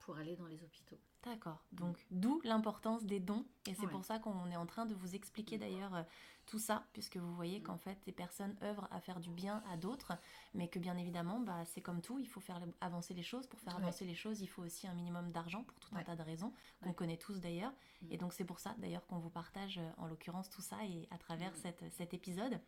pour 0.00 0.16
aller 0.18 0.36
dans 0.36 0.46
les 0.46 0.62
hôpitaux. 0.62 0.98
D'accord. 1.24 1.64
Donc, 1.72 2.04
d'où 2.10 2.40
l'importance 2.44 3.04
des 3.04 3.20
dons. 3.20 3.44
Et 3.66 3.74
c'est 3.74 3.86
pour 3.86 4.04
ça 4.04 4.18
qu'on 4.18 4.50
est 4.50 4.56
en 4.56 4.66
train 4.66 4.86
de 4.86 4.94
vous 4.94 5.14
expliquer 5.14 5.56
d'ailleurs 5.56 6.04
tout 6.46 6.58
ça, 6.58 6.84
puisque 6.92 7.16
vous 7.16 7.34
voyez 7.34 7.62
qu'en 7.62 7.76
fait, 7.76 7.98
des 8.04 8.12
personnes 8.12 8.56
œuvrent 8.62 8.88
à 8.90 9.00
faire 9.00 9.20
du 9.20 9.30
bien 9.30 9.62
à 9.70 9.76
d'autres, 9.76 10.12
mais 10.52 10.68
que 10.68 10.78
bien 10.78 10.96
évidemment, 10.96 11.40
bah, 11.40 11.64
c'est 11.64 11.80
comme 11.80 12.00
tout, 12.00 12.18
il 12.18 12.28
faut 12.28 12.40
faire 12.40 12.60
avancer 12.80 13.14
les 13.14 13.22
choses. 13.22 13.46
Pour 13.46 13.60
faire 13.60 13.76
avancer 13.76 14.04
les 14.04 14.14
choses, 14.14 14.40
il 14.40 14.46
faut 14.46 14.62
aussi 14.62 14.86
un 14.86 14.94
minimum 14.94 15.30
d'argent 15.32 15.62
pour 15.64 15.78
tout 15.78 15.94
un 15.94 16.02
tas 16.02 16.16
de 16.16 16.22
raisons, 16.22 16.52
qu'on 16.82 16.92
connaît 16.92 17.16
tous 17.16 17.40
d'ailleurs. 17.40 17.72
Mm. 18.02 18.12
Et 18.12 18.16
donc, 18.18 18.32
c'est 18.32 18.44
pour 18.44 18.58
ça 18.58 18.74
d'ailleurs 18.78 19.06
qu'on 19.06 19.18
vous 19.18 19.30
partage, 19.30 19.78
euh, 19.78 19.90
en 19.96 20.06
l'occurrence, 20.06 20.50
tout 20.50 20.62
ça 20.62 20.84
et 20.84 21.08
à 21.10 21.18
travers 21.18 21.52
mm. 21.52 21.56
cette, 21.62 21.84
cet 21.92 22.14
épisode. 22.14 22.60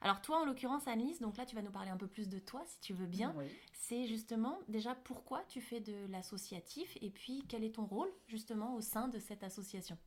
Alors, 0.00 0.22
toi, 0.22 0.40
en 0.40 0.44
l'occurrence, 0.44 0.86
Annelise, 0.86 1.20
donc 1.20 1.36
là, 1.36 1.44
tu 1.44 1.56
vas 1.56 1.62
nous 1.62 1.72
parler 1.72 1.90
un 1.90 1.96
peu 1.96 2.06
plus 2.06 2.28
de 2.28 2.38
toi, 2.38 2.62
si 2.66 2.78
tu 2.80 2.92
veux 2.92 3.06
bien. 3.06 3.34
C'est 3.72 4.06
justement 4.06 4.58
déjà 4.68 4.94
pourquoi 4.94 5.42
tu 5.48 5.60
fais 5.60 5.80
de 5.80 6.06
l'associatif 6.08 6.96
et 7.00 7.10
puis 7.10 7.44
quel 7.48 7.64
est 7.64 7.74
ton 7.74 7.84
rôle 7.84 7.97
justement 8.26 8.74
au 8.74 8.80
sein 8.80 9.08
de 9.08 9.18
cette 9.18 9.42
association. 9.42 9.98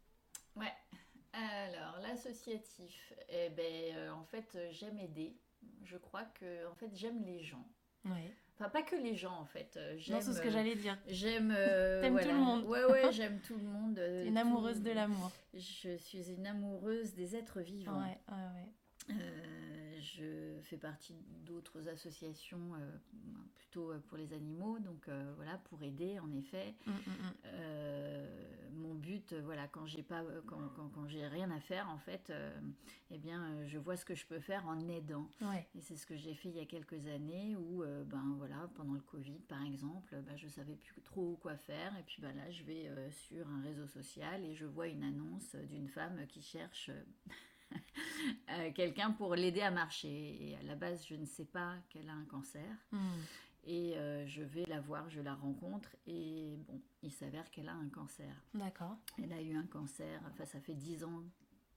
Ouais, 0.56 0.74
alors, 1.34 2.00
l'associatif, 2.02 3.14
eh 3.30 3.50
ben, 3.50 3.96
euh, 3.96 4.12
en 4.12 4.24
fait, 4.26 4.54
euh, 4.56 4.68
j'aime 4.72 5.00
aider. 5.00 5.38
Je 5.84 5.98
crois 5.98 6.24
que, 6.24 6.68
en 6.68 6.76
fait, 6.76 6.90
j'aime 6.94 7.24
les 7.24 7.42
gens. 7.42 7.66
Ouais. 8.06 8.34
Enfin, 8.56 8.70
pas 8.70 8.82
que 8.82 8.96
les 8.96 9.16
gens, 9.16 9.36
en 9.40 9.46
fait. 9.46 9.78
Euh, 9.78 9.98
non, 10.10 10.20
c'est 10.20 10.34
ce 10.34 10.42
que 10.42 10.50
j'allais 10.50 10.76
dire. 10.76 10.98
J'aime. 11.08 11.50
T'aimes 12.02 12.20
tout 12.20 12.28
le 12.28 12.36
monde. 12.36 12.64
Ouais, 12.66 12.84
ouais, 12.86 13.12
j'aime 13.12 13.40
tout 13.40 13.56
le 13.56 13.64
monde. 13.64 14.00
une 14.26 14.38
amoureuse 14.38 14.82
de 14.82 14.92
l'amour. 14.92 15.32
Je 15.54 15.96
suis 15.98 16.32
une 16.32 16.48
amoureuse 16.48 17.14
des 17.14 17.36
êtres 17.36 17.62
vivants. 17.62 18.02
Ouais, 18.02 18.20
ouais, 18.30 19.16
ouais. 19.16 19.16
Je 20.02 20.60
fais 20.64 20.78
partie 20.78 21.16
d'autres 21.46 21.88
associations 21.88 22.72
plutôt 23.56 23.94
pour 24.08 24.18
les 24.18 24.34
animaux, 24.34 24.80
donc 24.80 25.10
voilà, 25.36 25.58
pour 25.70 25.82
aider, 25.84 26.20
en 26.20 26.32
effet. 26.32 26.76
Hum, 26.88 26.94
hum, 26.94 27.34
hum 27.46 28.52
mon 28.82 28.96
but, 28.96 29.34
euh, 29.34 29.42
voilà, 29.44 29.68
quand 29.68 29.86
j'ai 29.86 30.04
pas, 30.04 30.22
euh, 30.22 30.42
quand, 30.46 30.90
quand, 30.94 31.08
j'ai 31.08 31.26
rien 31.28 31.50
à 31.52 31.60
faire, 31.60 31.90
en 31.90 31.98
fait, 31.98 32.30
euh, 32.30 32.60
eh 33.10 33.18
bien, 33.18 33.66
je 33.68 33.78
vois 33.78 33.96
ce 33.96 34.06
que 34.06 34.16
je 34.16 34.26
peux 34.26 34.40
faire 34.40 34.68
en 34.68 34.88
aidant. 34.88 35.30
Et 35.76 35.82
c'est 35.82 35.96
ce 35.96 36.06
que 36.06 36.16
j'ai 36.16 36.34
fait 36.34 36.50
il 36.50 36.56
y 36.56 36.60
a 36.60 36.66
quelques 36.66 37.08
années 37.08 37.56
où, 37.56 37.84
ben 38.06 38.36
voilà, 38.38 38.70
pendant 38.76 38.94
le 38.94 39.02
Covid, 39.02 39.40
par 39.48 39.64
exemple, 39.64 40.16
ben, 40.26 40.38
je 40.38 40.48
savais 40.48 40.76
plus 40.76 41.02
trop 41.02 41.38
quoi 41.42 41.56
faire. 41.56 41.96
Et 41.98 42.04
puis 42.04 42.22
ben, 42.22 42.36
là, 42.36 42.50
je 42.52 42.64
vais 42.64 42.90
sur 43.12 43.48
un 43.48 43.62
réseau 43.62 43.88
social 43.88 44.44
et 44.44 44.54
je 44.54 44.66
vois 44.66 44.88
une 44.88 45.04
annonce 45.04 45.56
d'une 45.70 45.88
femme 45.88 46.26
qui 46.28 46.42
cherche 46.42 46.92
quelqu'un 48.76 49.12
pour 49.12 49.36
l'aider 49.36 49.62
à 49.62 49.72
marcher. 49.72 50.38
Et 50.42 50.56
à 50.56 50.64
la 50.64 50.76
base, 50.76 51.06
je 51.08 51.16
ne 51.16 51.26
sais 51.26 51.46
pas 51.46 51.76
qu'elle 51.90 52.10
a 52.10 52.14
un 52.14 52.26
cancer. 52.26 52.78
Hmm. 52.92 53.22
Et 53.64 53.96
euh, 53.96 54.26
je 54.26 54.42
vais 54.42 54.66
la 54.66 54.82
voir, 54.82 55.08
je 55.10 55.22
la 55.22 55.36
rencontre 55.36 55.96
et 56.08 56.58
bon, 56.68 56.82
il 57.04 57.12
s'avère 57.12 57.50
qu'elle 57.52 57.70
a 57.70 57.76
un 57.76 57.90
cancer. 57.90 58.34
D'accord. 58.56 58.98
Elle 59.22 59.32
a 59.34 59.42
eu 59.42 59.56
un 59.56 59.68
cancer, 59.68 60.20
enfin 60.32 60.46
ça 60.46 60.60
fait 60.60 60.74
10 60.74 61.04
ans, 61.04 61.24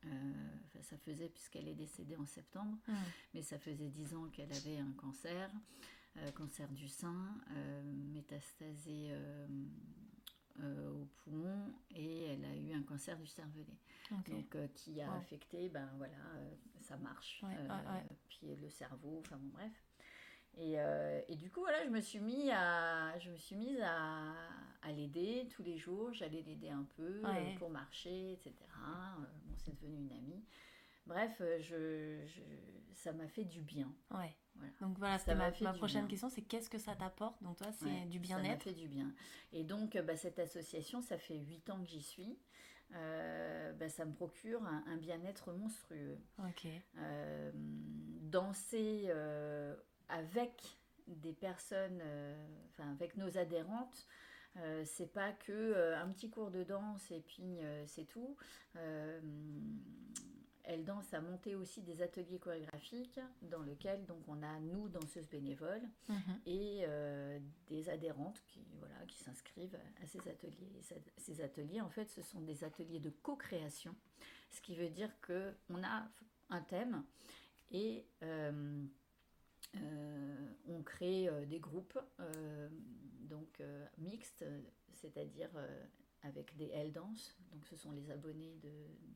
euh, 0.07 0.33
enfin 0.65 0.83
ça 0.83 0.97
faisait 0.97 1.29
puisqu'elle 1.29 1.69
est 1.69 1.75
décédée 1.75 2.17
en 2.17 2.25
septembre, 2.25 2.79
hmm. 2.89 2.95
mais 3.35 3.43
ça 3.43 3.59
faisait 3.59 3.89
10 3.89 4.15
ans 4.15 4.29
qu'elle 4.33 4.53
avait 4.53 4.79
un 4.79 4.93
cancer, 4.93 5.51
euh, 6.17 6.31
cancer 6.33 6.71
du 6.71 6.89
sein, 6.89 7.37
métastasé 8.15 9.11
au 10.61 11.05
poumon 11.17 11.73
et 11.91 12.27
elle 12.27 12.45
a 12.45 12.55
eu 12.55 12.73
un 12.73 12.83
cancer 12.83 13.19
du 13.19 13.27
cervelet. 13.27 13.67
Donc 14.11 14.57
qui 14.75 15.01
a 15.01 15.13
affecté, 15.15 15.69
ben 15.69 15.91
voilà, 15.97 16.17
ça 16.81 16.97
marche, 16.97 17.45
puis 18.29 18.55
le 18.55 18.71
cerveau, 18.71 19.19
enfin 19.21 19.37
bon 19.37 19.49
bref. 19.49 19.73
Et, 20.57 20.79
euh, 20.79 21.21
et, 21.29 21.35
du 21.35 21.51
coup, 21.51 21.61
voilà, 21.61 21.85
je 21.85 21.91
me 21.91 22.01
suis, 22.01 22.21
mis 22.21 22.51
à, 22.53 23.19
je 23.19 23.31
me 23.31 23.37
suis 23.37 23.57
mise 23.57 23.81
à, 23.83 24.35
à 24.83 24.93
l'aider 24.93 25.49
tous 25.51 25.63
les 25.63 25.77
jours. 25.77 26.13
J'allais 26.13 26.43
l'aider 26.43 26.71
un 26.71 26.87
peu 26.97 27.23
euh, 27.25 27.55
pour 27.59 27.71
marcher, 27.71 28.33
etc. 28.33 28.55
Euh, 28.61 29.25
bon, 29.47 29.55
c'est 29.57 29.75
devenu 29.75 29.97
une 29.97 30.13
amie. 30.13 30.45
Bref, 31.07 31.43
je, 31.61 32.25
je 32.25 32.41
ça 32.93 33.13
m'a 33.13 33.29
fait 33.29 33.45
du 33.45 33.61
bien. 33.61 33.93
Ouais. 34.13 34.35
Voilà. 34.57 34.73
Donc 34.81 34.99
voilà, 34.99 35.19
c'était 35.19 35.35
ma, 35.35 35.51
ma 35.61 35.73
prochaine 35.73 36.07
question, 36.09 36.29
c'est 36.31 36.43
qu'est-ce 36.43 36.71
que 36.71 36.79
ça 36.79 36.95
t'apporte 36.95 37.43
Donc 37.43 37.57
toi, 37.57 37.73
c'est 37.73 38.09
du 38.09 38.19
bien-être. 38.19 38.63
Ça 38.63 38.71
m'a 38.71 38.75
fait 38.77 38.81
du 38.81 38.89
bien. 38.89 39.13
Et 39.53 39.65
donc, 39.65 39.97
bah, 39.99 40.17
cette 40.17 40.39
association, 40.39 41.03
ça 41.03 41.19
fait 41.19 41.39
8 41.39 41.71
ans 41.71 41.81
que 41.83 41.89
j'y 41.89 42.03
suis. 42.03 42.39
bah, 42.91 43.89
ça 43.89 44.05
me 44.05 44.13
procure 44.13 44.65
un, 44.65 44.85
un 44.87 44.97
bien-être 44.97 45.53
monstrueux. 45.53 46.19
Ok. 46.39 46.67
danser 48.23 49.11
avec 50.09 50.79
des 51.07 51.33
personnes, 51.33 52.01
euh, 52.03 52.47
enfin 52.71 52.91
avec 52.93 53.17
nos 53.17 53.37
adhérentes, 53.39 54.07
Euh, 54.57 54.85
c'est 54.87 55.13
pas 55.13 55.33
que 55.33 55.51
euh, 55.51 55.99
un 56.01 56.09
petit 56.13 56.31
cours 56.31 56.53
de 56.53 56.63
danse 56.63 57.11
et 57.11 57.21
puis 57.21 57.59
euh, 57.59 57.85
c'est 57.89 58.05
tout. 58.05 58.37
Elle 60.65 60.85
danse 60.85 61.13
a 61.15 61.21
monté 61.21 61.55
aussi 61.55 61.83
des 61.83 62.01
ateliers 62.03 62.39
chorégraphiques 62.39 63.21
dans 63.43 63.63
lesquels 63.63 64.05
donc 64.07 64.23
on 64.29 64.43
a 64.43 64.59
nous 64.61 64.89
danseuses 64.89 65.29
bénévoles 65.29 65.89
Mhm. 66.09 66.41
et 66.47 66.85
des 67.69 67.89
adhérentes 67.89 68.43
qui 68.47 68.61
voilà 68.79 68.95
qui 69.07 69.19
s'inscrivent 69.23 69.79
à 70.03 70.07
ces 70.07 70.27
ateliers. 70.29 70.73
Et 70.79 70.83
ça- 70.83 70.95
ces 71.19 71.41
ateliers 71.41 71.81
en 71.81 71.91
fait 71.91 72.09
ce 72.11 72.23
sont 72.23 72.41
des 72.41 72.65
ateliers 72.65 73.01
de 73.01 73.11
co-création, 73.11 73.95
ce 74.51 74.61
qui 74.61 74.75
veut 74.75 74.89
dire 74.91 75.11
que 75.21 75.55
on 75.71 75.83
a 75.83 76.09
un 76.51 76.61
thème 76.63 77.05
et 77.71 78.05
euh, 78.23 78.85
euh, 79.77 80.53
on 80.69 80.83
crée 80.83 81.29
euh, 81.29 81.45
des 81.47 81.59
groupes 81.59 81.99
euh, 82.21 82.69
donc 83.23 83.61
euh, 83.61 83.87
mixtes, 83.99 84.43
euh, 84.43 84.61
c'est-à-dire 84.95 85.51
euh, 85.57 85.85
avec 86.25 86.57
des 86.57 86.69
L 86.73 86.93
danse, 86.93 87.37
donc 87.53 87.65
ce 87.67 87.77
sont 87.77 87.93
les 87.93 88.11
abonnés 88.11 88.57
de, 88.63 88.69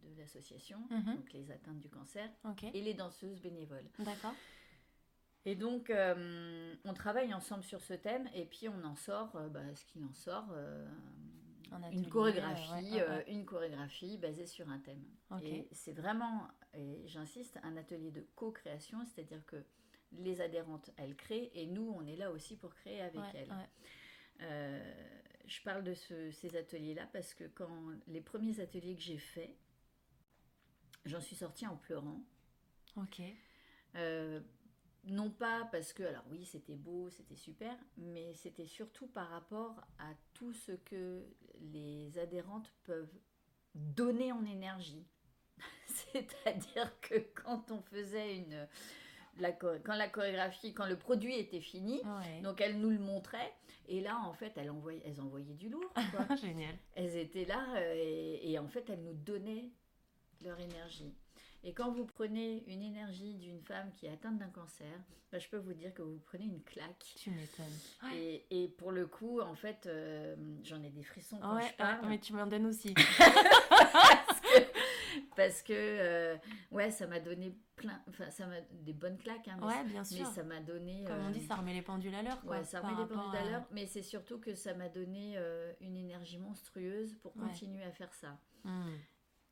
de 0.09 0.19
l'association, 0.19 0.79
Mhm. 0.91 1.17
donc 1.17 1.33
les 1.33 1.50
atteintes 1.50 1.81
du 1.81 1.88
cancer, 1.88 2.31
et 2.75 2.81
les 2.81 2.95
danseuses 2.95 3.41
bénévoles. 3.41 3.88
d'accord. 3.99 4.35
Et 5.45 5.55
donc 5.55 5.88
euh, 5.91 6.75
on 6.85 6.95
travaille 6.95 7.33
ensemble 7.35 7.65
sur 7.65 7.81
ce 7.83 7.95
thème 7.95 8.29
et 8.35 8.45
puis 8.45 8.69
on 8.69 8.85
en 8.85 8.97
sort 8.97 9.35
euh, 9.37 9.49
bah, 9.49 9.75
ce 9.75 9.85
qu'il 9.87 10.05
en 10.05 10.12
sort. 10.12 10.47
euh, 10.53 10.87
atelier, 11.73 11.99
une 12.03 12.09
chorégraphie, 12.09 12.93
ouais, 12.95 13.03
ouais, 13.03 13.09
ouais. 13.09 13.25
une 13.33 13.45
chorégraphie 13.45 14.17
basée 14.19 14.47
sur 14.47 14.69
un 14.71 14.79
thème. 14.79 15.05
Et 15.43 15.69
c'est 15.73 15.93
vraiment, 15.93 16.49
et 16.75 17.07
j'insiste, 17.07 17.59
un 17.62 17.77
atelier 17.77 18.11
de 18.11 18.27
co-création, 18.37 19.05
c'est-à-dire 19.05 19.45
que 19.47 19.62
les 20.12 20.41
adhérentes, 20.41 20.91
elles 20.97 21.15
créent, 21.15 21.50
et 21.55 21.67
nous, 21.67 21.93
on 21.95 22.07
est 22.07 22.17
là 22.17 22.31
aussi 22.33 22.57
pour 22.57 22.75
créer 22.75 23.03
avec 23.03 23.21
Ouais, 23.21 23.31
elles. 23.35 23.53
Je 25.49 25.61
parle 25.62 25.83
de 25.83 25.95
ce- 25.95 26.31
ces 26.31 26.57
ateliers-là 26.57 27.09
parce 27.12 27.35
que 27.35 27.45
quand 27.45 27.90
les 28.07 28.21
premiers 28.21 28.61
ateliers 28.61 28.95
que 28.95 29.02
j'ai 29.02 29.19
faits, 29.19 29.57
j'en 31.05 31.21
suis 31.21 31.37
sortie 31.37 31.67
en 31.67 31.76
pleurant. 31.76 32.23
Ok. 32.97 33.21
Euh, 33.97 34.40
non 35.05 35.31
pas 35.31 35.67
parce 35.73 35.93
que, 35.93 36.02
alors 36.02 36.25
oui, 36.31 36.45
c'était 36.45 36.75
beau, 36.76 37.09
c'était 37.11 37.37
super, 37.37 37.75
mais 37.97 38.35
c'était 38.35 38.67
surtout 38.67 39.07
par 39.07 39.28
rapport 39.31 39.81
à 39.99 40.12
tout 40.35 40.52
ce 40.52 40.73
que 40.73 41.25
les 41.61 42.19
adhérentes 42.19 42.71
peuvent 42.85 43.19
donner 43.75 44.33
en 44.33 44.45
énergie. 44.45 45.07
C'est-à-dire 45.87 47.00
que 47.00 47.19
quand 47.35 47.71
on 47.71 47.81
faisait 47.83 48.37
une. 48.37 48.69
La, 49.38 49.52
quand 49.52 49.95
la 49.95 50.09
chorégraphie, 50.09 50.75
quand 50.75 50.87
le 50.87 50.99
produit 50.99 51.37
était 51.37 51.61
fini, 51.61 52.00
Ouais. 52.05 52.40
donc 52.43 52.61
elles 52.61 52.76
nous 52.81 52.90
le 52.90 52.99
montraient, 52.99 53.52
et 53.88 54.00
là, 54.00 54.18
en 54.25 54.33
fait, 54.33 54.52
elles 54.57 54.71
envoyaient, 54.71 55.02
elles 55.04 55.21
envoyaient 55.21 55.54
du 55.54 55.68
lourd. 55.68 55.92
quoi. 55.95 56.37
Génial. 56.40 56.75
Elles 56.95 57.16
étaient 57.16 57.45
là 57.47 57.64
euh, 57.76 57.95
et, 57.97 58.50
et 58.52 58.59
en 58.59 58.68
fait 58.68 58.88
elles 58.90 59.02
nous 59.02 59.14
donnaient 59.14 59.71
leur 60.45 60.59
énergie. 60.61 61.14
Et 61.64 61.73
quand 61.73 61.90
vous 61.90 62.04
prenez 62.04 62.62
une 62.68 62.83
énergie 62.83 63.35
d'une 63.35 63.61
femme 63.61 63.90
qui 63.97 64.07
est 64.07 64.11
atteinte 64.12 64.38
d'un 64.38 64.49
cancer, 64.50 64.87
bah, 65.33 65.40
je 65.40 65.49
peux 65.49 65.57
vous 65.57 65.73
dire 65.75 65.92
que 65.92 66.02
vous 66.02 66.21
prenez 66.26 66.45
une 66.45 66.62
claque. 66.62 67.04
Tu 67.16 67.30
m'étonnes. 67.30 67.66
Ouais. 68.04 68.45
Et, 68.50 68.62
et 68.64 68.68
pour 68.68 68.92
le 68.92 69.07
coup, 69.09 69.40
en 69.40 69.54
fait, 69.57 69.87
euh, 69.87 70.37
j'en 70.62 70.80
ai 70.85 70.90
des 70.90 71.02
frissons 71.02 71.38
quand 71.40 71.57
Ouais, 71.57 71.62
je 71.62 71.66
ouais, 71.66 71.75
parle. 71.76 72.07
mais 72.09 72.18
tu 72.21 72.33
m'en 72.33 72.47
donnes 72.47 72.66
aussi. 72.66 72.95
parce 73.18 74.40
que, 74.40 74.61
parce 75.37 75.62
que, 75.62 75.73
euh, 75.75 76.37
ouais, 76.71 76.91
ça 76.91 77.07
m'a 77.07 77.21
donné 77.21 77.55
plein, 77.77 78.03
enfin, 78.09 78.31
ça 78.31 78.47
m'a 78.47 78.61
des 78.73 78.93
bonnes 78.93 79.17
claques, 79.19 79.49
hein, 79.49 79.57
mais, 79.61 79.67
Ouais, 79.67 79.85
bien 79.85 80.00
mais 80.00 80.05
sûr. 80.05 80.27
ça 80.27 80.43
m'a 80.43 80.61
donné. 80.61 81.05
Comme 81.07 81.19
on 81.21 81.29
euh, 81.29 81.33
dit, 81.33 81.41
ça 81.47 81.57
remet 81.57 81.75
les 81.75 81.83
pendules 81.83 82.15
à 82.15 82.23
l'heure. 82.23 82.41
Ouais, 82.45 82.65
ça 82.65 82.81
remet 82.81 83.00
les 83.03 83.09
pendules 83.09 83.37
à 83.38 83.45
l'heure, 83.50 83.67
mais 83.71 83.87
c'est 83.87 84.03
surtout 84.03 84.38
que 84.38 84.55
ça 84.55 84.75
m'a 84.75 84.88
donné 84.88 85.35
euh, 85.37 85.73
une 85.81 85.97
énergie 85.97 86.38
monstrueuse 86.38 87.15
pour 87.15 87.37
Ouais. 87.37 87.45
continuer 87.49 87.83
à 87.85 87.93
faire 87.93 88.12
ça. 88.15 88.38
Hmm. 88.65 88.97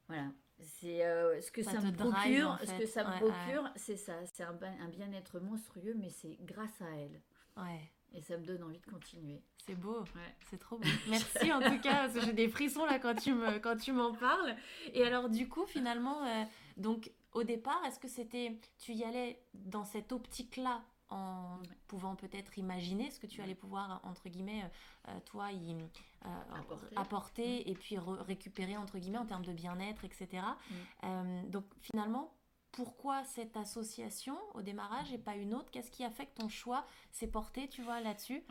Voilà. 0.08 0.32
C'est 0.58 1.04
euh, 1.04 1.40
ce 1.40 1.50
que 1.50 1.62
Ça 1.62 1.72
ça, 1.72 1.80
me 1.80 1.90
drive, 1.90 2.12
procure, 2.12 2.48
en 2.50 2.58
ce 2.58 2.64
fait. 2.66 2.78
que 2.78 2.86
ça 2.86 3.04
me 3.04 3.10
Ouais, 3.10 3.18
procure, 3.30 3.70
c'est 3.76 3.96
ça, 3.96 4.14
c'est 4.24 4.42
un, 4.42 4.58
un 4.80 4.88
bien-être 4.88 5.38
monstrueux, 5.40 5.94
mais 5.94 6.08
c'est 6.10 6.36
grâce 6.42 6.80
à 6.80 6.88
elle. 6.96 7.20
Ouais, 7.56 7.92
Et 8.14 8.22
ça 8.22 8.36
me 8.38 8.44
donne 8.46 8.62
envie 8.62 8.78
de 8.78 8.86
continuer. 8.90 9.42
c'est 9.66 9.74
beau. 9.74 10.00
Ouais. 10.00 10.34
C'est 10.48 10.58
trop 10.58 10.78
beau. 10.78 10.88
Merci 11.08 11.52
en 11.52 11.60
tout 11.60 11.78
cas, 11.80 11.94
parce 12.08 12.14
que 12.14 12.20
j'ai 12.20 12.32
des 12.32 12.48
frissons 12.48 12.86
là 12.86 12.98
quand 12.98 13.14
tu 13.14 13.34
me 13.34 13.58
quand 13.58 13.76
tu 13.76 13.92
m'en 13.92 14.14
parles. 14.14 14.56
Et 14.94 15.02
alors 15.04 15.28
du 15.28 15.48
coup, 15.48 15.66
finalement, 15.66 16.24
euh, 16.24 16.44
donc 16.76 17.10
au 17.32 17.42
départ, 17.44 17.78
est-ce 17.86 17.98
que 17.98 18.08
c'était 18.08 18.58
tu 18.78 18.92
y 18.92 19.04
allais 19.04 19.38
dans 19.54 19.84
cette 19.84 20.12
optique-là 20.12 20.82
en 21.08 21.58
Ouais. 21.60 21.68
pouvant 21.86 22.16
peut-être 22.16 22.58
imaginer 22.58 23.10
ce 23.12 23.20
que 23.20 23.26
tu 23.28 23.40
allais 23.40 23.54
pouvoir 23.54 24.00
entre 24.02 24.28
guillemets 24.28 24.62
euh, 24.64 25.10
euh, 25.12 25.20
toi 25.24 25.52
y 25.52 25.72
euh, 25.72 26.28
Apporter. 26.54 26.96
apporter 26.96 27.70
et 27.70 27.74
puis 27.74 27.94
re- 27.96 28.20
récupérer 28.22 28.76
entre 28.76 28.98
guillemets 28.98 29.18
en 29.18 29.26
termes 29.26 29.44
de 29.44 29.52
bien-être, 29.52 30.04
etc. 30.04 30.28
Mm. 30.70 30.74
Euh, 31.04 31.42
donc 31.48 31.64
finalement. 31.80 32.32
Pourquoi 32.76 33.24
cette 33.24 33.56
association 33.56 34.36
au 34.54 34.62
démarrage 34.62 35.12
et 35.12 35.18
pas 35.18 35.34
une 35.34 35.54
autre? 35.54 35.70
Qu'est-ce 35.70 35.90
qui 35.90 36.04
a 36.04 36.10
fait 36.10 36.26
que 36.26 36.34
ton 36.34 36.48
choix 36.48 36.86
s'est 37.10 37.26
porté, 37.26 37.68
tu 37.68 37.82
vois, 37.82 38.00
là-dessus? 38.00 38.42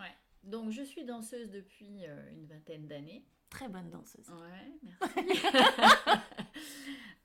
Donc 0.44 0.72
je 0.72 0.82
suis 0.84 1.06
danseuse 1.06 1.50
depuis 1.50 2.06
euh, 2.06 2.32
une 2.34 2.46
vingtaine 2.48 2.88
d'années. 2.88 3.24
Très 3.50 3.70
bonne 3.70 3.90
danseuse. 3.90 4.28
Ouais, 4.30 5.00
merci. 5.16 6.22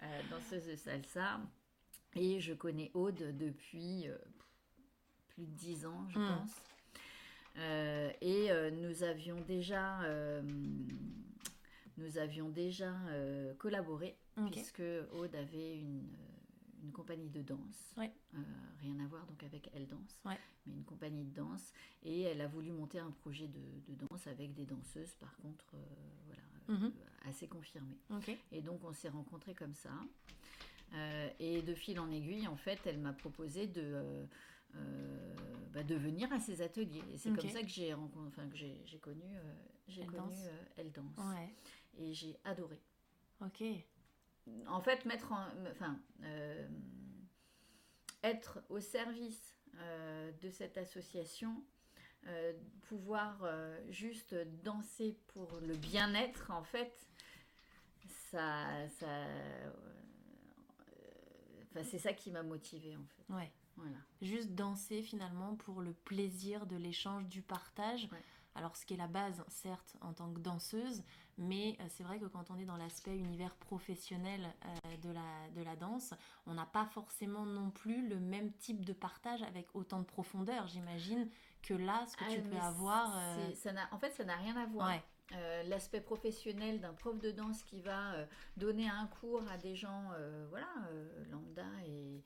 Euh, 0.03 0.21
danseuse 0.31 0.67
de 0.67 0.77
salsa. 0.77 1.41
Et 2.17 2.41
je 2.41 2.53
connais 2.55 2.91
Aude 2.95 3.37
depuis 3.37 4.09
euh, 4.09 4.17
plus 5.29 5.47
de 5.47 5.53
dix 5.57 5.87
ans, 5.87 6.07
je 6.11 6.19
Mm. 6.19 6.27
pense. 6.29 6.51
Euh, 7.59 8.11
et 8.21 8.49
nous 8.73 9.03
avions 9.03 9.41
déjà, 9.41 9.99
nous 11.97 12.19
avions 12.19 12.49
déjà 12.49 12.93
euh, 13.09 13.55
collaboré, 13.55 14.17
puisque 14.53 14.83
Aude 15.13 15.35
avait 15.35 15.77
une, 15.79 16.09
une 16.83 16.93
compagnie 16.93 17.29
de 17.31 17.43
danse. 17.43 17.95
Ouais. 17.97 18.11
Euh, 18.35 18.38
rien 18.81 18.99
à 19.01 19.07
voir 19.07 19.27
donc 19.27 19.43
avec 19.43 19.71
Elle 19.75 19.87
Danse, 19.87 20.21
Ouais. 20.25 20.38
mais 20.66 20.75
une 20.75 20.85
compagnie 20.85 21.25
de 21.25 21.35
danse. 21.35 21.73
Et 22.03 22.23
elle 22.23 22.40
a 22.40 22.49
voulu 22.49 22.71
monter 22.73 22.99
un 22.99 23.11
projet 23.11 23.49
de, 23.49 23.61
de 23.88 23.95
danse 24.07 24.27
avec 24.27 24.55
des 24.55 24.64
danseuses, 24.64 25.14
par 25.14 25.37
contre, 25.38 25.75
euh, 25.75 25.79
voilà, 26.27 26.43
Mhm. 26.81 26.87
euh, 26.97 27.29
assez 27.29 27.49
confirmées. 27.49 27.99
Et 28.53 28.62
donc 28.62 28.83
on 28.85 28.93
s'est 28.93 29.09
rencontrés 29.09 29.55
comme 29.55 29.75
ça. 29.75 29.90
Et 31.38 31.62
de 31.62 31.75
fil 31.75 32.01
en 32.01 32.11
aiguille, 32.11 32.49
en 32.49 32.57
fait, 32.57 32.81
elle 32.87 32.99
m'a 32.99 33.12
proposé 33.12 33.66
de, 33.69 34.27
bah, 35.73 35.85
de 35.85 35.95
venir 35.95 36.33
à 36.33 36.40
ses 36.40 36.62
ateliers. 36.62 37.03
Et 37.12 37.16
c'est 37.19 37.31
comme 37.33 37.49
ça 37.49 37.62
que 37.62 37.69
j'ai 37.69 37.95
rencontré, 37.95 38.27
enfin 38.29 38.49
que 38.49 38.57
j'ai 38.57 38.99
connu, 39.01 39.23
j'ai 39.87 40.01
Elle 40.03 40.07
connu 40.09 40.19
danse. 40.21 40.38
Elle 40.77 40.90
danse. 40.93 41.16
Ouais. 41.19 41.55
Et 41.99 42.12
j'ai 42.12 42.37
adoré. 42.45 42.81
Ok. 43.40 43.62
En 44.66 44.81
fait, 44.81 45.05
mettre 45.05 45.33
en, 45.33 45.46
enfin, 45.70 45.98
euh, 46.22 46.68
être 48.22 48.62
au 48.68 48.81
service 48.81 49.57
euh, 49.76 50.33
de 50.40 50.50
cette 50.50 50.76
association. 50.79 51.62
euh, 52.26 52.53
pouvoir 52.83 53.46
juste 53.88 54.35
danser 54.62 55.16
pour 55.29 55.59
le 55.61 55.74
bien-être, 55.76 56.50
en 56.50 56.62
fait, 56.62 57.09
ça, 58.31 58.66
ça, 58.88 59.26
c'est 61.85 61.98
ça 61.98 62.12
qui 62.12 62.31
m'a 62.31 62.42
motivée 62.42 62.96
en 62.96 63.05
fait. 63.07 63.33
Ouais. 63.33 63.53
Voilà. 63.76 63.96
Juste 64.20 64.50
danser 64.55 65.03
finalement 65.03 65.57
pour 65.57 65.81
le 65.81 65.94
plaisir 65.94 66.66
de 66.66 66.76
l'échange, 66.76 67.26
du 67.29 67.40
partage. 67.40 68.09
Ouais. 68.12 68.22
Alors 68.57 68.77
ce 68.77 68.85
qui 68.85 68.95
est 68.95 68.97
la 68.97 69.07
base, 69.07 69.45
certes, 69.49 69.97
en 70.01 70.13
tant 70.13 70.33
que 70.33 70.41
danseuse, 70.41 71.03
mais 71.39 71.77
euh, 71.81 71.85
c'est 71.89 72.03
vrai 72.03 72.19
que 72.19 72.25
quand 72.27 72.51
on 72.51 72.59
est 72.59 72.65
dans 72.65 72.77
l'aspect 72.77 73.17
univers 73.17 73.55
professionnel 73.55 74.41
euh, 74.65 74.97
de, 74.99 75.11
la, 75.11 75.49
de 75.55 75.63
la 75.63 75.77
danse, 75.77 76.13
on 76.47 76.55
n'a 76.55 76.67
pas 76.67 76.85
forcément 76.87 77.47
non 77.47 77.71
plus 77.71 78.09
le 78.09 78.19
même 78.19 78.53
type 78.55 78.85
de 78.85 78.93
partage 78.93 79.43
avec 79.45 79.69
autant 79.75 80.01
de 80.01 80.05
profondeur, 80.05 80.67
j'imagine, 80.67 81.29
que 81.63 81.75
là, 81.75 82.05
ce 82.09 82.17
que 82.17 82.25
Ah, 82.27 82.35
tu 82.35 82.43
peux 82.43 82.57
avoir... 82.57 83.17
euh, 83.17 83.55
ça 83.55 83.71
en 83.93 83.99
fait, 83.99 84.11
ça 84.11 84.25
n'a 84.25 84.37
rien 84.37 84.57
à 84.57 84.67
voir. 84.67 84.89
Ouais, 84.89 85.03
Euh, 85.37 85.63
L'aspect 85.69 86.01
professionnel 86.01 86.81
d'un 86.81 86.93
prof 86.93 87.17
de 87.21 87.31
danse 87.31 87.63
qui 87.63 87.81
va 87.81 88.15
euh, 88.15 88.27
donner 88.57 88.89
un 88.89 89.07
cours 89.07 89.47
à 89.49 89.59
des 89.59 89.77
gens, 89.77 90.11
euh, 90.15 90.47
voilà, 90.51 90.67
lambda, 91.31 91.63
et 91.87 92.25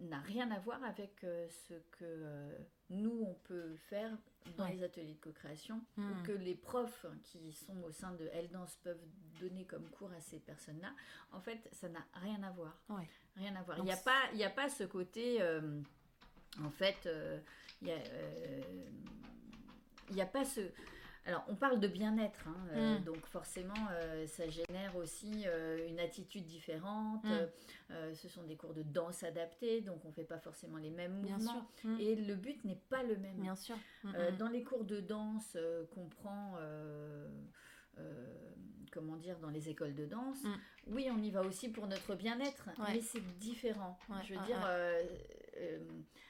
n'a 0.00 0.20
rien 0.20 0.50
à 0.50 0.58
voir 0.60 0.82
avec 0.84 1.22
euh, 1.24 1.46
ce 1.68 1.74
que 1.92 2.04
euh, 2.04 2.58
nous 2.90 3.22
on 3.26 3.34
peut 3.44 3.76
faire 3.76 4.10
dans 4.56 4.64
Ouais. 4.64 4.72
les 4.74 4.82
ateliers 4.82 5.14
de 5.14 5.20
co-création 5.20 5.80
Hmm. 5.96 6.10
ou 6.12 6.22
que 6.24 6.32
les 6.32 6.54
profs 6.54 7.06
qui 7.24 7.52
sont 7.52 7.80
au 7.82 7.90
sein 7.90 8.12
de 8.12 8.28
Elle 8.32 8.48
Danse 8.50 8.76
peuvent 8.82 9.04
donner 9.40 9.64
comme 9.66 9.88
cours 9.90 10.10
à 10.12 10.20
ces 10.20 10.38
personnes-là. 10.40 10.92
En 11.32 11.40
fait, 11.40 11.68
ça 11.72 11.88
n'a 11.88 12.04
rien 12.14 12.42
à 12.42 12.50
voir. 12.50 12.76
Ouais. 12.88 13.08
Rien 13.36 13.54
à 13.56 13.62
voir. 13.62 13.78
Il 13.78 13.84
n'y 13.84 13.92
a 13.92 13.96
pas, 13.96 14.32
y 14.34 14.44
a 14.44 14.50
pas 14.50 14.68
ce 14.68 14.84
côté. 14.84 15.40
euh, 15.42 15.80
en 16.64 16.70
fait, 16.70 17.06
euh, 17.06 17.38
il 17.82 17.90
a, 17.90 17.94
euh, 17.94 18.60
il 20.08 20.14
n'y 20.16 20.22
a 20.22 20.26
pas 20.26 20.44
ce. 20.44 20.60
Alors, 21.26 21.44
on 21.48 21.54
parle 21.54 21.80
de 21.80 21.86
bien-être, 21.88 22.48
hein, 22.48 22.56
euh, 22.72 22.98
Mm. 22.98 23.04
donc 23.04 23.26
forcément, 23.26 23.74
euh, 23.92 24.26
ça 24.26 24.48
génère 24.48 24.96
aussi 24.96 25.44
euh, 25.46 25.86
une 25.88 26.00
attitude 26.00 26.44
différente. 26.46 27.24
Mm. 27.24 28.14
Ce 28.14 28.28
sont 28.28 28.42
des 28.44 28.56
cours 28.56 28.72
de 28.72 28.82
danse 28.82 29.22
adaptés, 29.24 29.80
donc 29.80 30.04
on 30.04 30.08
ne 30.08 30.12
fait 30.14 30.24
pas 30.24 30.38
forcément 30.38 30.76
les 30.78 30.90
mêmes 30.90 31.20
Bien 31.22 31.36
mouvements. 31.36 31.66
sûr. 31.80 31.90
Mm. 31.90 32.00
Et 32.00 32.14
le 32.16 32.34
but 32.36 32.64
n'est 32.64 32.80
pas 32.88 33.02
le 33.02 33.16
même. 33.16 33.36
Bien 33.36 33.56
sûr. 33.56 33.76
Dans 34.38 34.48
les 34.48 34.62
cours 34.62 34.84
de 34.84 35.00
danse 35.00 35.56
qu'on 35.94 36.06
prend, 36.08 36.54
euh, 36.60 37.28
comment 38.92 39.16
dire, 39.16 39.38
dans 39.38 39.50
les 39.50 39.68
écoles 39.68 39.94
de 39.94 40.06
danse, 40.06 40.42
Mm. 40.44 40.54
oui, 40.88 41.08
on 41.12 41.22
y 41.22 41.30
va 41.30 41.42
aussi 41.42 41.68
pour 41.68 41.86
notre 41.86 42.14
bien-être, 42.14 42.68
Ouais. 42.78 42.94
mais 42.94 43.00
c'est 43.00 43.20
différent. 43.38 43.98
Ouais, 44.08 44.16
Je 44.24 44.34
veux 44.34 44.46
dire, 44.46 44.56
ouais. 44.56 44.64
euh, 44.66 45.02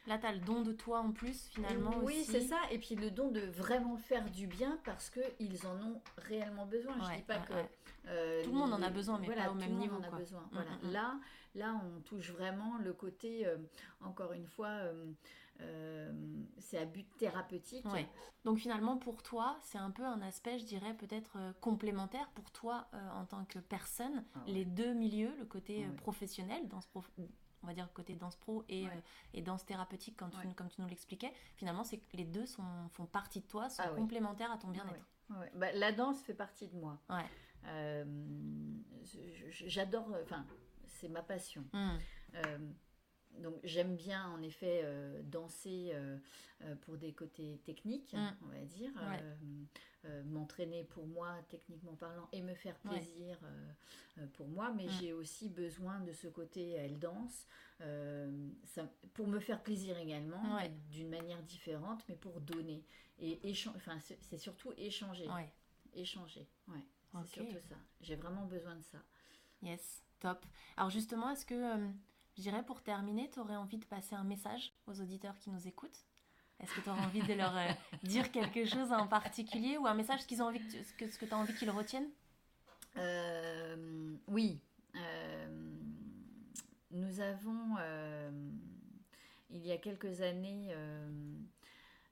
Là, 0.06 0.18
tu 0.18 0.26
as 0.26 0.32
le 0.32 0.40
don 0.40 0.62
de 0.62 0.72
toi 0.72 1.00
en 1.00 1.12
plus, 1.12 1.46
finalement. 1.48 1.98
oui, 2.02 2.24
c'est 2.24 2.40
ça. 2.40 2.58
Et 2.70 2.78
puis 2.78 2.94
le 2.96 3.10
don 3.10 3.30
de 3.30 3.40
vraiment 3.40 3.96
faire 3.96 4.30
du 4.30 4.46
bien 4.46 4.78
parce 4.84 5.10
qu'ils 5.10 5.66
en 5.66 5.76
ont 5.82 6.00
réellement 6.16 6.66
besoin. 6.66 6.96
Je 6.98 7.04
Ouais, 7.06 7.16
dis 7.18 7.22
pas 7.22 7.38
ouais, 7.38 7.46
que 7.46 7.52
ouais. 7.52 7.70
euh, 8.08 8.42
Tout 8.44 8.50
le 8.52 8.56
monde 8.58 8.72
en 8.72 8.82
a 8.82 8.90
besoin, 8.90 9.18
mais 9.18 9.26
voilà, 9.26 9.44
pas 9.44 9.50
au 9.50 9.54
tout 9.54 9.58
même 9.60 9.68
le 9.70 9.74
monde 9.76 9.82
niveau, 9.82 9.96
en 9.96 10.02
a 10.02 10.08
quoi. 10.08 10.18
besoin. 10.18 10.40
Mm, 10.40 10.48
Voilà. 10.52 10.70
mm, 10.70 10.86
mm. 10.88 10.92
Là, 10.92 11.20
là, 11.54 11.80
on 11.84 12.00
touche 12.00 12.30
vraiment 12.30 12.78
le 12.78 12.92
côté, 12.92 13.46
euh, 13.46 13.58
encore 14.00 14.32
une 14.32 14.46
fois, 14.46 14.68
euh, 14.68 15.12
euh, 15.60 16.10
c'est 16.58 16.78
à 16.78 16.86
but 16.86 17.06
thérapeutique. 17.18 17.84
Ouais. 17.92 18.08
Donc 18.44 18.58
finalement, 18.58 18.96
pour 18.96 19.22
toi, 19.22 19.58
c'est 19.62 19.78
un 19.78 19.90
peu 19.90 20.04
un 20.04 20.22
aspect, 20.22 20.58
je 20.58 20.64
dirais, 20.64 20.94
peut-être 20.94 21.36
euh, 21.36 21.52
complémentaire 21.60 22.30
pour 22.34 22.50
toi 22.50 22.88
euh, 22.94 23.10
en 23.10 23.26
tant 23.26 23.44
que 23.44 23.58
personne. 23.58 24.24
Ah 24.34 24.38
ouais. 24.46 24.52
Les 24.52 24.64
deux 24.64 24.94
milieux, 24.94 25.32
le 25.38 25.44
côté 25.44 25.84
euh, 25.84 25.88
Ouais. 25.88 25.94
professionnel, 25.96 26.66
danse 26.68 26.86
prof- 26.86 27.10
on 27.62 27.66
va 27.66 27.74
dire 27.74 27.92
côté 27.92 28.14
danse 28.14 28.36
pro 28.36 28.64
et, 28.68 28.84
Ouais. 28.84 28.90
euh, 28.90 29.00
et 29.34 29.42
danse 29.42 29.64
thérapeutique, 29.66 30.16
quand 30.18 30.30
tu- 30.30 30.46
Ouais. 30.46 30.54
comme 30.54 30.68
tu 30.68 30.80
nous 30.80 30.88
l'expliquais. 30.88 31.32
Finalement, 31.56 31.84
c'est 31.84 31.98
que 31.98 32.16
les 32.16 32.24
deux 32.24 32.46
sont, 32.46 32.62
font 32.92 33.06
partie 33.06 33.40
de 33.40 33.46
toi, 33.46 33.68
sont 33.68 33.82
Ah 33.84 33.90
complémentaires 33.90 34.50
à 34.52 34.58
ton 34.58 34.68
bien-être. 34.68 35.06
Bah, 35.54 35.70
la 35.72 35.92
danse 35.92 36.20
fait 36.22 36.34
partie 36.34 36.66
de 36.68 36.76
moi. 36.76 36.98
Euh, 37.66 38.04
J'adore, 39.50 40.08
enfin, 40.22 40.46
c'est 40.86 41.08
ma 41.08 41.22
passion. 41.22 41.64
Mm. 41.72 41.90
Euh, 42.34 42.58
donc 43.38 43.54
j'aime 43.64 43.96
bien 43.96 44.26
en 44.28 44.42
effet 44.42 44.84
danser 45.24 45.92
pour 46.82 46.96
des 46.96 47.12
côtés 47.12 47.60
techniques, 47.64 48.12
Mm. 48.14 48.30
on 48.44 48.48
va 48.48 48.64
dire. 48.64 48.90
Euh, 50.06 50.22
m'entraîner 50.24 50.84
pour 50.84 51.06
moi 51.06 51.36
techniquement 51.50 51.94
parlant 51.94 52.26
et 52.32 52.40
me 52.40 52.54
faire 52.54 52.78
plaisir 52.78 53.38
euh, 53.42 53.72
euh, 54.16 54.26
pour 54.32 54.48
moi, 54.48 54.72
mais 54.72 54.88
j'ai 54.88 55.12
aussi 55.12 55.50
besoin 55.50 56.00
de 56.00 56.12
ce 56.14 56.26
côté 56.26 56.70
elle 56.70 56.98
danse 56.98 57.46
ça- 58.64 58.90
pour 59.12 59.26
me 59.26 59.38
faire 59.40 59.62
plaisir 59.62 59.98
également 59.98 60.54
Ouais. 60.54 60.70
d'une 60.90 61.10
manière 61.10 61.42
différente, 61.42 62.02
mais 62.08 62.16
pour 62.16 62.40
donner 62.40 62.82
et. 63.18 63.38
Enfin 63.76 63.98
c'est 64.00 64.38
surtout 64.38 64.72
échanger, 64.78 65.28
échanger. 65.92 66.48
Ouais, 66.68 66.82
c'est 67.26 67.34
surtout 67.34 67.60
ça. 67.68 67.76
J'ai 68.00 68.16
vraiment 68.16 68.46
besoin 68.46 68.76
de 68.76 68.82
ça. 68.82 69.02
Yes, 69.60 70.02
top. 70.18 70.46
Alors 70.78 70.88
justement, 70.88 71.28
est-ce 71.28 71.44
que, 71.44 71.76
je 72.38 72.40
dirais 72.40 72.64
pour 72.64 72.82
terminer, 72.82 73.28
tu 73.30 73.38
aurais 73.38 73.56
envie 73.56 73.76
de 73.78 73.84
passer 73.84 74.14
un 74.14 74.24
message 74.24 74.72
aux 74.86 74.98
auditeurs 75.02 75.38
qui 75.38 75.50
nous 75.50 75.68
écoutent? 75.68 76.06
Est-ce 76.62 76.74
que 76.74 76.80
tu 76.80 76.88
aurais 76.90 77.00
envie 77.00 77.22
de 77.22 77.32
leur 77.34 77.56
euh, 77.56 77.68
dire 78.02 78.30
quelque 78.30 78.64
chose 78.66 78.92
en 78.92 79.06
particulier 79.06 79.78
ou 79.78 79.86
un 79.86 79.94
message 79.94 80.26
qu'ils 80.26 80.42
ont 80.42 80.46
envie 80.46 80.60
que, 80.60 80.70
tu- 80.70 80.84
ce 80.84 80.92
que, 80.94 81.08
ce 81.08 81.18
que 81.18 81.24
tu 81.24 81.32
as 81.32 81.38
envie 81.38 81.54
qu'ils 81.54 81.70
retiennent? 81.70 82.10
Euh, 82.96 84.14
oui. 84.28 84.58
Euh, 84.96 85.48
nous 86.90 87.20
avons, 87.20 87.76
il 89.50 89.64
y 89.64 89.70
a 89.72 89.76
quelques 89.78 90.20
années, 90.22 90.74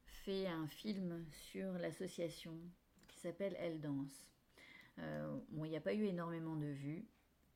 fait 0.05 0.47
un 0.47 0.67
film 0.69 1.25
sur 1.51 1.73
l'association 1.75 2.55
qui 3.09 3.19
s'appelle 3.19 3.57
Elle 3.59 3.81
Danse. 3.81 4.31
Bon, 5.51 5.65
il 5.65 5.71
n'y 5.71 5.77
a 5.77 5.81
pas 5.81 5.95
eu 5.95 6.05
énormément 6.05 6.57
de 6.57 6.67
vues 6.67 7.05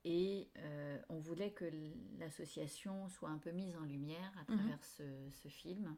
et 0.05 0.48
euh, 0.57 0.98
on 1.09 1.18
voulait 1.20 1.52
que 1.52 1.64
l'association 2.18 3.09
soit 3.09 3.28
un 3.28 3.38
peu 3.38 3.50
mise 3.52 3.76
en 3.76 3.83
lumière 3.85 4.33
à 4.37 4.50
Mhm. 4.52 4.59
travers 4.59 4.85
ce, 4.85 5.02
ce 5.42 5.48
film. 5.48 5.94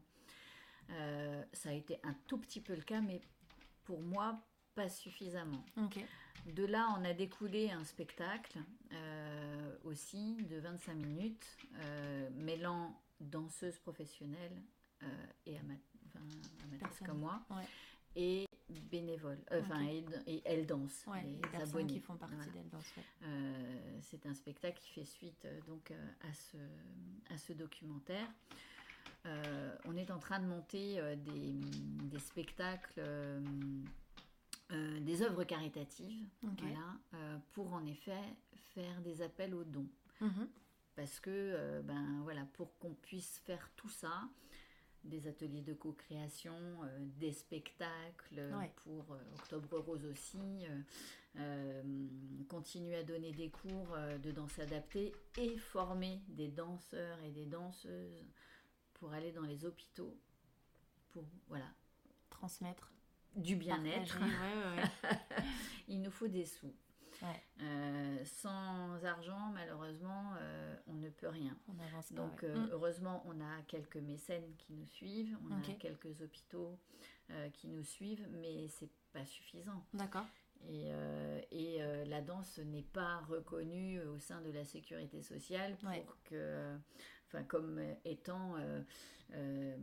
Euh, 0.90 1.42
ça 1.52 1.70
a 1.70 1.72
été 1.72 1.98
un 2.02 2.14
tout 2.26 2.38
petit 2.38 2.60
peu 2.60 2.74
le 2.74 2.82
cas, 2.82 3.00
mais 3.00 3.20
pour 3.84 4.00
moi, 4.00 4.40
pas 4.74 4.88
suffisamment. 4.88 5.64
De 6.46 6.64
là, 6.64 6.94
on 6.98 7.04
a 7.04 7.14
découlé 7.14 7.70
un 7.70 7.84
spectacle 7.84 8.58
euh, 8.92 9.76
aussi 9.84 10.36
de 10.50 10.56
25 10.58 10.94
minutes, 10.94 11.46
euh, 11.78 12.28
mêlant 12.34 13.00
danseuses 13.20 13.78
professionnelles 13.78 14.62
et 15.46 15.56
enfin, 15.56 16.20
amateurs 16.64 16.98
comme 17.06 17.18
moi, 17.18 17.42
Ouais. 17.50 17.64
et 18.16 18.46
bénévoles, 18.90 19.38
enfin, 19.52 19.82
et, 19.86 20.02
et 20.26 20.42
elles 20.46 20.66
dansent, 20.66 21.04
Ouais, 21.06 21.22
les, 21.22 21.32
les 21.32 21.38
personnes 21.40 21.68
abonnés. 21.80 21.92
qui 21.92 22.00
font 22.00 22.16
partie 22.16 22.34
Voilà. 22.36 22.52
d'elle 22.52 22.68
danse. 22.70 22.92
ouais. 22.96 23.02
Euh, 23.24 23.98
c'est 24.02 24.24
un 24.26 24.32
spectacle 24.34 24.80
qui 24.80 24.90
fait 24.92 25.04
suite 25.04 25.46
donc 25.66 25.90
à, 26.22 26.32
ce, 26.32 26.56
à 27.34 27.36
ce 27.38 27.52
documentaire. 27.52 28.26
Euh, 29.26 29.74
on 29.86 29.96
est 29.96 30.10
en 30.10 30.18
train 30.18 30.38
de 30.38 30.46
monter 30.46 30.98
euh, 31.00 31.16
des, 31.16 31.52
des 32.08 32.18
spectacles, 32.18 33.00
euh, 33.00 33.40
des 35.00 35.22
œuvres 35.22 35.44
caritatives, 35.44 36.28
voilà, 36.42 37.30
pour 37.52 37.72
en 37.72 37.84
effet 37.86 38.20
faire 38.74 39.00
des 39.02 39.22
appels 39.22 39.54
aux 39.54 39.64
dons. 39.64 39.88
Mhm. 40.20 40.48
Parce 40.96 41.18
que, 41.20 41.80
ben 41.82 42.20
voilà, 42.22 42.44
pour 42.54 42.78
qu'on 42.78 42.94
puisse 42.94 43.38
faire 43.40 43.68
tout 43.76 43.88
ça, 43.88 44.28
des 45.04 45.26
ateliers 45.28 45.60
de 45.60 45.74
co-création, 45.74 46.54
euh, 46.84 46.98
des 47.18 47.32
spectacles 47.32 48.40
Ouais. 48.56 48.72
pour 48.76 49.12
euh, 49.12 49.18
Octobre 49.34 49.78
Rose 49.78 50.04
aussi, 50.06 50.64
euh, 51.36 51.72
continuer 52.48 52.96
à 52.96 53.02
donner 53.02 53.32
des 53.32 53.50
cours 53.50 53.96
de 54.22 54.30
danse 54.30 54.58
adaptée 54.58 55.12
et 55.36 55.58
former 55.58 56.22
des 56.28 56.48
danseurs 56.48 57.20
et 57.22 57.30
des 57.30 57.46
danseuses 57.46 58.24
pour 58.94 59.12
aller 59.12 59.32
dans 59.32 59.42
les 59.42 59.64
hôpitaux, 59.64 60.16
pour 61.10 61.24
voilà, 61.48 61.66
Transmettre. 62.30 62.92
du 63.36 63.56
bien-être. 63.56 64.18
ouais, 64.20 64.82
ouais. 64.82 65.18
Il 65.88 66.02
nous 66.02 66.10
faut 66.10 66.28
des 66.28 66.44
sous. 66.46 66.74
Ouais. 67.22 67.42
Euh, 67.62 68.24
sans 68.24 69.04
argent, 69.04 69.50
malheureusement, 69.54 70.32
euh, 70.38 70.76
on 70.88 70.94
ne 70.94 71.08
peut 71.10 71.28
rien. 71.28 71.56
On 71.68 71.78
avance 71.82 72.08
pas, 72.08 72.16
Donc 72.16 72.42
euh, 72.42 72.54
Mm. 72.54 72.68
heureusement, 72.72 73.22
on 73.26 73.40
a 73.40 73.62
quelques 73.68 73.96
mécènes 73.98 74.54
qui 74.58 74.72
nous 74.72 74.86
suivent, 74.86 75.38
on 75.48 75.52
a 75.56 75.74
quelques 75.78 76.20
hôpitaux 76.20 76.78
qui 77.54 77.68
nous 77.68 77.82
suivent, 77.84 78.26
mais 78.32 78.68
c'est 78.68 78.90
pas 79.12 79.24
suffisant. 79.24 79.82
D'accord. 79.94 80.26
Et, 80.68 80.90
et 81.52 81.78
la 82.06 82.20
danse 82.20 82.58
n'est 82.58 82.82
pas 82.82 83.18
reconnue 83.20 84.00
au 84.02 84.18
sein 84.18 84.40
de 84.42 84.50
la 84.50 84.64
sécurité 84.64 85.22
sociale 85.22 85.76
pour 85.78 86.16
que, 86.24 86.76
enfin, 87.34 87.44
comme 87.44 87.80
étant 88.04 88.56
euh, 88.56 88.80
euh, 89.34 89.76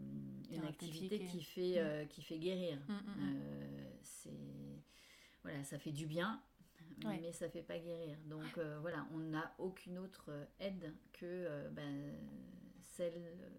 une 0.52 0.64
activité 0.66 1.20
qui 1.26 1.44
fait, 1.44 1.74
Mm. 1.76 1.86
euh, 1.86 2.06
qui 2.06 2.22
fait 2.22 2.40
guérir. 2.40 2.78
Mm, 2.88 2.94
mm. 2.94 3.36
Euh, 3.36 3.92
c'est 4.02 4.30
voilà, 5.44 5.64
ça 5.64 5.80
fait 5.80 5.92
du 5.92 6.06
bien, 6.06 6.42
Ouais. 7.04 7.20
mais 7.20 7.32
ça 7.34 7.50
fait 7.50 7.64
pas 7.64 7.80
guérir. 7.80 8.18
Donc 8.26 8.58
euh, 8.58 8.78
voilà, 8.80 9.08
on 9.14 9.18
n'a 9.18 9.54
aucune 9.58 9.98
autre 9.98 10.26
euh, 10.30 10.46
aide 10.60 10.94
que 11.14 11.26
euh, 11.26 11.70
ben, 11.72 12.14
celle 12.82 13.14
euh, 13.18 13.50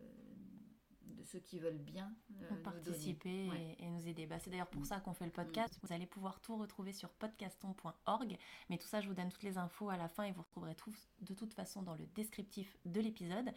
de 1.23 1.27
ceux 1.29 1.39
qui 1.41 1.59
veulent 1.59 1.79
bien 1.79 2.13
euh, 2.43 2.49
nous 2.51 2.57
participer 2.63 3.47
et, 3.79 3.85
et 3.85 3.89
nous 3.89 4.07
aider. 4.07 4.27
Bah, 4.27 4.39
c'est 4.39 4.51
d'ailleurs 4.51 4.67
pour 4.69 4.83
Mm. 4.83 4.87
ça 4.87 5.01
qu'on 5.01 5.15
fait 5.15 5.25
le 5.25 5.31
podcast. 5.33 5.79
Vous 5.83 5.93
allez 5.93 6.07
pouvoir 6.07 6.41
tout 6.41 6.57
retrouver 6.57 6.93
sur 6.93 7.09
podcaston.org. 7.11 8.37
Mais 8.69 8.79
tout 8.79 8.87
ça, 8.89 9.01
je 9.01 9.09
vous 9.09 9.15
donne 9.15 9.29
toutes 9.31 9.43
les 9.43 9.59
infos 9.59 9.89
à 9.91 9.97
la 9.97 10.09
fin 10.09 10.25
et 10.25 10.33
vous 10.33 10.43
retrouverez 10.43 10.75
tout 10.75 10.93
de 11.21 11.35
toute 11.35 11.55
façon 11.55 11.83
dans 11.83 11.95
le 11.95 12.07
descriptif 12.15 12.77
de 12.85 13.01
l'épisode. 13.01 13.53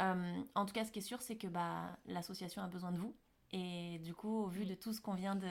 Euh, 0.00 0.42
en 0.54 0.64
tout 0.66 0.72
cas, 0.72 0.84
ce 0.84 0.92
qui 0.92 1.00
est 1.00 1.02
sûr, 1.02 1.20
c'est 1.22 1.36
que 1.36 1.46
bah, 1.48 1.98
l'association 2.06 2.62
a 2.62 2.68
besoin 2.68 2.92
de 2.92 2.98
vous. 2.98 3.14
Et 3.52 3.98
du 4.00 4.14
coup, 4.14 4.28
au 4.44 4.46
vu 4.48 4.66
de 4.66 4.74
tout 4.74 4.92
ce 4.92 5.00
qu'on 5.00 5.14
vient 5.14 5.34
de, 5.34 5.48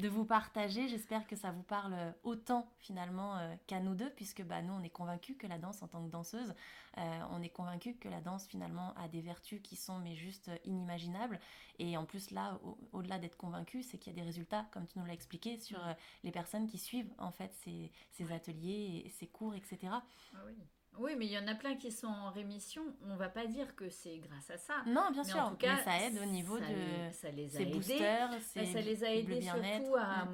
de 0.00 0.08
vous 0.08 0.24
partager, 0.24 0.86
j'espère 0.88 1.26
que 1.26 1.34
ça 1.34 1.50
vous 1.50 1.62
parle 1.62 1.94
autant 2.22 2.68
finalement 2.78 3.36
euh, 3.38 3.54
qu'à 3.66 3.80
nous 3.80 3.94
deux, 3.94 4.10
puisque 4.10 4.42
bah, 4.42 4.60
nous, 4.60 4.74
on 4.74 4.82
est 4.82 4.90
convaincus 4.90 5.36
que 5.38 5.46
la 5.46 5.58
danse 5.58 5.82
en 5.82 5.88
tant 5.88 6.04
que 6.04 6.10
danseuse, 6.10 6.54
euh, 6.98 7.20
on 7.30 7.42
est 7.42 7.48
convaincus 7.48 7.96
que 8.00 8.08
la 8.08 8.20
danse 8.20 8.46
finalement 8.46 8.92
a 8.96 9.08
des 9.08 9.22
vertus 9.22 9.60
qui 9.62 9.76
sont 9.76 9.98
mais 9.98 10.14
juste 10.14 10.50
inimaginables. 10.64 11.40
Et 11.78 11.96
en 11.96 12.04
plus 12.04 12.30
là, 12.32 12.58
au- 12.64 12.78
au-delà 12.92 13.18
d'être 13.18 13.36
convaincus, 13.36 13.86
c'est 13.90 13.98
qu'il 13.98 14.12
y 14.12 14.16
a 14.16 14.20
des 14.20 14.26
résultats, 14.26 14.66
comme 14.72 14.86
tu 14.86 14.98
nous 14.98 15.04
l'as 15.06 15.14
expliqué, 15.14 15.58
sur 15.58 15.84
euh, 15.86 15.94
les 16.24 16.32
personnes 16.32 16.66
qui 16.66 16.78
suivent 16.78 17.12
en 17.18 17.30
fait 17.30 17.52
ces, 17.64 17.90
ces 18.10 18.30
ateliers, 18.32 19.02
et 19.06 19.10
ces 19.10 19.26
cours, 19.26 19.54
etc. 19.54 20.02
Ah 20.34 20.38
oui. 20.46 20.54
Oui, 20.98 21.14
mais 21.16 21.26
il 21.26 21.32
y 21.32 21.38
en 21.38 21.46
a 21.46 21.54
plein 21.54 21.76
qui 21.76 21.90
sont 21.92 22.06
en 22.08 22.30
rémission. 22.30 22.82
On 23.08 23.16
va 23.16 23.28
pas 23.28 23.46
dire 23.46 23.74
que 23.76 23.88
c'est 23.88 24.18
grâce 24.18 24.50
à 24.50 24.58
ça. 24.58 24.82
Non, 24.86 25.10
bien 25.12 25.22
mais 25.22 25.30
sûr, 25.30 25.40
en 25.40 25.50
tout 25.50 25.56
cas, 25.56 25.76
mais 25.76 25.82
ça 25.84 26.06
aide 26.06 26.18
au 26.20 26.26
niveau 26.26 26.58
ça 26.58 26.64
de 26.66 26.74
les- 26.74 27.12
ça 27.12 27.30
les 27.30 27.46
a 27.46 27.58
ces 27.58 27.62
aidés. 27.62 27.72
boosters, 27.72 28.30
ces 28.42 28.66
ça 28.66 28.80
les 28.80 29.04
a 29.04 29.14
aidés 29.14 29.40
surtout 29.42 29.96
à, 29.96 30.26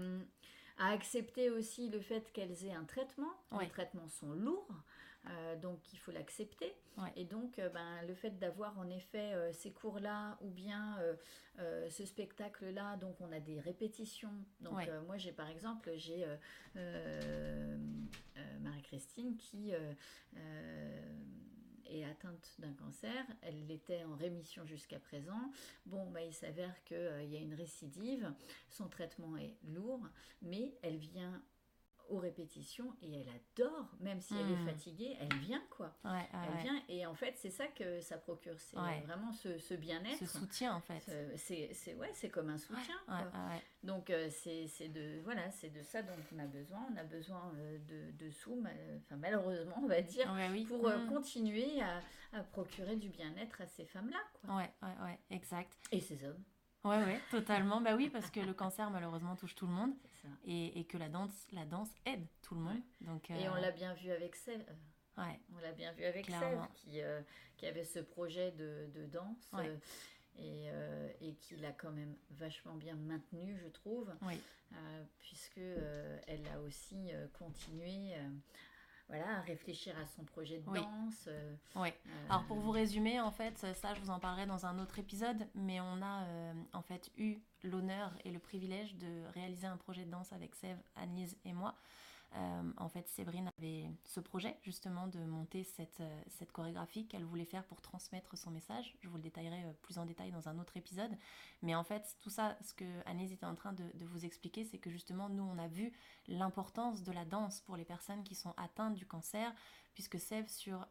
à 0.79 0.91
accepter 0.91 1.51
aussi 1.51 1.89
le 1.89 2.01
fait 2.01 2.33
qu'elles 2.33 2.65
aient 2.65 2.73
un 2.73 2.85
traitement. 2.85 3.33
Ouais. 3.53 3.65
Les 3.65 3.71
traitements 3.71 4.09
sont 4.09 4.33
lourds. 4.33 4.69
Donc 5.61 5.93
il 5.93 5.99
faut 5.99 6.13
l'accepter. 6.13 6.75
Ouais. 6.99 7.13
Et 7.17 7.25
donc 7.25 7.57
ben, 7.57 8.03
le 8.07 8.15
fait 8.15 8.39
d'avoir 8.39 8.79
en 8.79 8.89
effet 8.89 9.33
ces 9.53 9.73
cours-là 9.73 10.39
ou 10.41 10.51
bien 10.51 10.99
ce 11.89 12.05
spectacle-là, 12.05 12.97
donc 12.97 13.21
on 13.21 13.33
a 13.33 13.41
des 13.41 13.61
répétitions. 13.61 14.35
Donc 14.61 14.89
moi 15.07 15.17
j'ai 15.17 15.33
par 15.33 15.49
exemple, 15.49 15.91
j'ai 15.97 16.27
Marie-Christine 18.61 19.37
qui 19.37 19.73
est 21.87 22.05
atteinte 22.05 22.55
d'un 22.59 22.73
cancer. 22.73 23.25
Elle 23.43 23.67
l'était 23.67 24.05
en 24.05 24.15
rémission 24.15 24.65
jusqu'à 24.67 24.99
présent. 24.99 25.51
Bon, 25.87 26.11
bah, 26.11 26.23
il 26.23 26.33
s'avère 26.33 26.83
qu'il 26.85 26.97
euh, 26.97 27.23
y 27.25 27.37
a 27.37 27.41
une 27.41 27.55
récidive. 27.55 28.33
Son 28.69 28.89
traitement 28.89 29.37
est 29.37 29.57
lourd, 29.65 30.01
mais 30.43 30.75
elle 30.83 30.97
vient 30.97 31.43
aux 32.09 32.19
répétitions 32.19 32.95
et 33.03 33.21
elle 33.21 33.29
adore, 33.29 33.89
même 34.01 34.21
si 34.21 34.35
elle 34.35 34.51
est 34.51 34.57
hmm. 34.57 34.67
fatiguée, 34.67 35.17
elle 35.21 35.35
vient 35.39 35.63
quoi. 35.71 35.93
elle 36.05 36.63
vient 36.63 36.83
et 36.89 37.07
en 37.07 37.15
fait 37.15 37.35
c'est 37.37 37.51
ça 37.51 37.67
que 37.69 38.01
ça 38.01 38.19
procure, 38.19 38.59
c'est 38.59 38.77
vraiment 38.77 39.33
ce, 39.33 39.75
bien-être. 39.75 40.19
Ce 40.19 40.27
soutien 40.27 40.75
en 40.75 40.81
fait. 40.81 41.03
C'est 41.37 41.95
ouais, 41.95 42.11
c'est 42.13 42.31
comme 42.31 42.51
un 42.51 42.59
soutien. 42.59 42.97
Donc 43.83 44.11
euh, 44.11 44.29
c'est 44.31 44.89
de 44.89 45.21
voilà, 45.25 45.51
c'est 45.51 45.71
de 45.71 45.83
ça 45.83 46.03
dont 46.03 46.13
on 46.35 46.39
a 46.39 46.47
besoin. 46.47 46.79
On 46.93 46.97
a 46.97 47.05
besoin 47.05 47.53
euh, 47.57 47.79
de, 47.89 48.25
de 48.25 48.31
sous, 48.31 48.63
enfin 48.97 49.17
malheureusement 49.17 49.77
on 49.83 49.87
va 49.87 50.01
dire, 50.01 50.27
pour 50.69 50.89
euh, 50.89 50.99
hmm. 50.99 51.09
continuer 51.09 51.81
à, 51.81 52.39
à, 52.39 52.43
procurer 52.43 52.97
du 52.97 53.09
bien-être 53.09 53.61
à 53.61 53.67
ces 53.67 53.85
femmes-là. 53.85 54.55
Ouais, 54.55 54.71
ouais, 54.83 55.05
ouais, 55.05 55.19
exact. 55.31 55.77
Et 55.93 56.01
ces 56.01 56.25
hommes. 56.25 56.43
Ouais, 56.85 56.99
ouais, 56.99 57.21
totalement. 57.31 57.81
bah 57.81 57.95
oui, 57.97 58.11
parce 58.11 58.31
que 58.31 58.41
le 58.41 58.53
cancer 58.53 58.91
malheureusement 58.91 59.37
touche 59.37 59.55
tout 59.55 59.67
le 59.67 59.73
monde 59.73 59.95
et, 60.45 60.79
et, 60.79 60.85
que 60.85 60.97
la 60.99 61.09
danse, 61.09 61.47
la 61.53 61.65
danse 61.65 61.91
aide 62.07 62.27
tout 62.43 62.55
le 62.55 62.61
monde. 62.61 62.81
Donc, 63.01 63.31
Et 63.31 63.49
on 63.49 63.57
euh, 63.57 63.61
l'a 63.61 63.71
bien 63.71 63.95
vu 63.95 64.11
avec 64.11 64.37
Sève. 64.37 64.65
Ouais. 65.17 65.41
On 65.55 65.61
l'a 65.61 65.73
bien 65.73 65.93
vu 65.93 66.05
avec 66.05 66.27
Sève 66.27 66.67
qui, 66.75 67.01
euh, 67.01 67.21
qui 67.57 67.67
avait 67.67 67.85
ce 67.85 68.01
projet 68.01 68.51
de, 68.53 68.91
de 68.95 69.07
danse. 69.07 69.51
Euh, 69.55 69.77
et, 70.37 70.67
et 71.21 71.35
qui 71.35 71.55
l'a 71.55 71.71
quand 71.71 71.93
même 71.93 72.17
vachement 72.31 72.75
bien 72.75 72.97
maintenu, 72.97 73.57
je 73.63 73.69
trouve, 73.69 74.13
oui. 74.23 74.41
puisque 75.21 75.61
elle 76.27 76.45
a 76.53 76.61
aussi 76.61 77.13
continué 77.35 78.17
voilà, 79.09 79.41
réfléchir 79.43 79.95
à 79.99 80.07
son 80.07 80.25
projet 80.25 80.59
de 80.59 80.65
danse. 80.65 81.27
Euh, 81.29 81.55
oui. 81.77 81.89
Euh, 81.89 82.27
Alors 82.31 82.45
pour 82.47 82.59
vous 82.59 82.71
résumer, 82.71 83.21
en 83.21 83.31
fait, 83.31 83.59
ça 83.75 83.95
je 83.95 84.01
vous 84.01 84.11
en 84.11 84.19
parlerai 84.19 84.47
dans 84.47 84.67
un 84.67 84.79
autre 84.79 84.99
épisode, 84.99 85.47
mais 85.55 85.81
on 85.81 86.03
a 86.03 86.25
euh, 86.25 86.53
en 86.73 86.83
fait 86.83 87.11
eu 87.19 87.37
l'honneur 87.63 88.13
et 88.25 88.31
le 88.31 88.39
privilège 88.39 88.97
de 88.97 89.25
réaliser 89.35 89.67
un 89.67 89.77
projet 89.77 90.05
de 90.05 90.11
danse 90.11 90.33
avec 90.33 90.55
Sève, 90.55 90.79
Anise 90.97 91.37
et 91.45 91.53
moi. 91.53 91.75
Euh, 92.37 92.73
en 92.79 92.89
fait, 92.89 93.07
Séverine 93.09 93.51
avait 93.59 93.89
ce 94.05 94.19
projet 94.19 94.57
justement 94.63 95.07
de 95.07 95.21
monter 95.21 95.63
cette, 95.63 96.01
euh, 96.01 96.23
cette 96.29 96.51
chorégraphie 96.51 97.07
qu'elle 97.07 97.25
voulait 97.25 97.45
faire 97.45 97.65
pour 97.65 97.81
transmettre 97.81 98.37
son 98.37 98.51
message. 98.51 98.97
Je 99.03 99.09
vous 99.09 99.17
le 99.17 99.23
détaillerai 99.23 99.65
euh, 99.65 99.73
plus 99.83 99.99
en 99.99 100.05
détail 100.05 100.33
dans 100.33 100.49
un 100.49 100.59
autre 100.59 100.77
épisode. 100.77 101.13
Mais 101.63 101.77
en 101.77 101.85
fait, 101.85 102.17
tout 102.21 102.31
ça, 102.31 102.57
ce 102.61 102.75
que 102.75 102.85
Agnès 103.07 103.31
était 103.31 103.47
en 103.47 103.55
train 103.55 103.73
de, 103.73 103.85
vous 104.07 104.25
expliquer, 104.25 104.65
c'est 104.65 104.79
que 104.79 104.91
justement, 104.91 105.29
nous, 105.29 105.45
on 105.45 105.59
a 105.59 105.69
vu 105.69 105.93
l'importance 106.27 107.03
de 107.03 107.13
la 107.13 107.25
danse 107.25 107.61
pour 107.61 107.77
les 107.77 107.85
personnes 107.85 108.25
qui 108.25 108.35
sont 108.35 108.55
atteintes 108.57 108.95
du 108.95 109.07
cancer, 109.07 109.55
puisque 109.95 110.19
Sève, 110.19 110.49
sur 110.49 110.87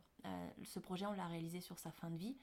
ce 0.63 0.79
projet, 0.79 1.05
on 1.05 1.11
l'a 1.11 1.27
réalisé 1.27 1.59
sur 1.59 1.77
sa 1.77 1.91
fin 1.91 2.09
de 2.09 2.15
vie. 2.15 2.37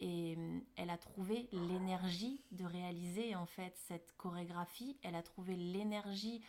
Et 0.00 0.38
elle 0.76 0.90
a 0.90 0.98
trouvé 0.98 1.48
l'énergie 1.52 2.44
de 2.52 2.64
réaliser 2.64 3.34
en 3.34 3.46
fait 3.46 3.76
cette 3.76 4.16
chorégraphie. 4.16 4.96
Elle 5.02 5.14
a 5.14 5.22
trouvé 5.22 5.56
l'énergie 5.56 6.42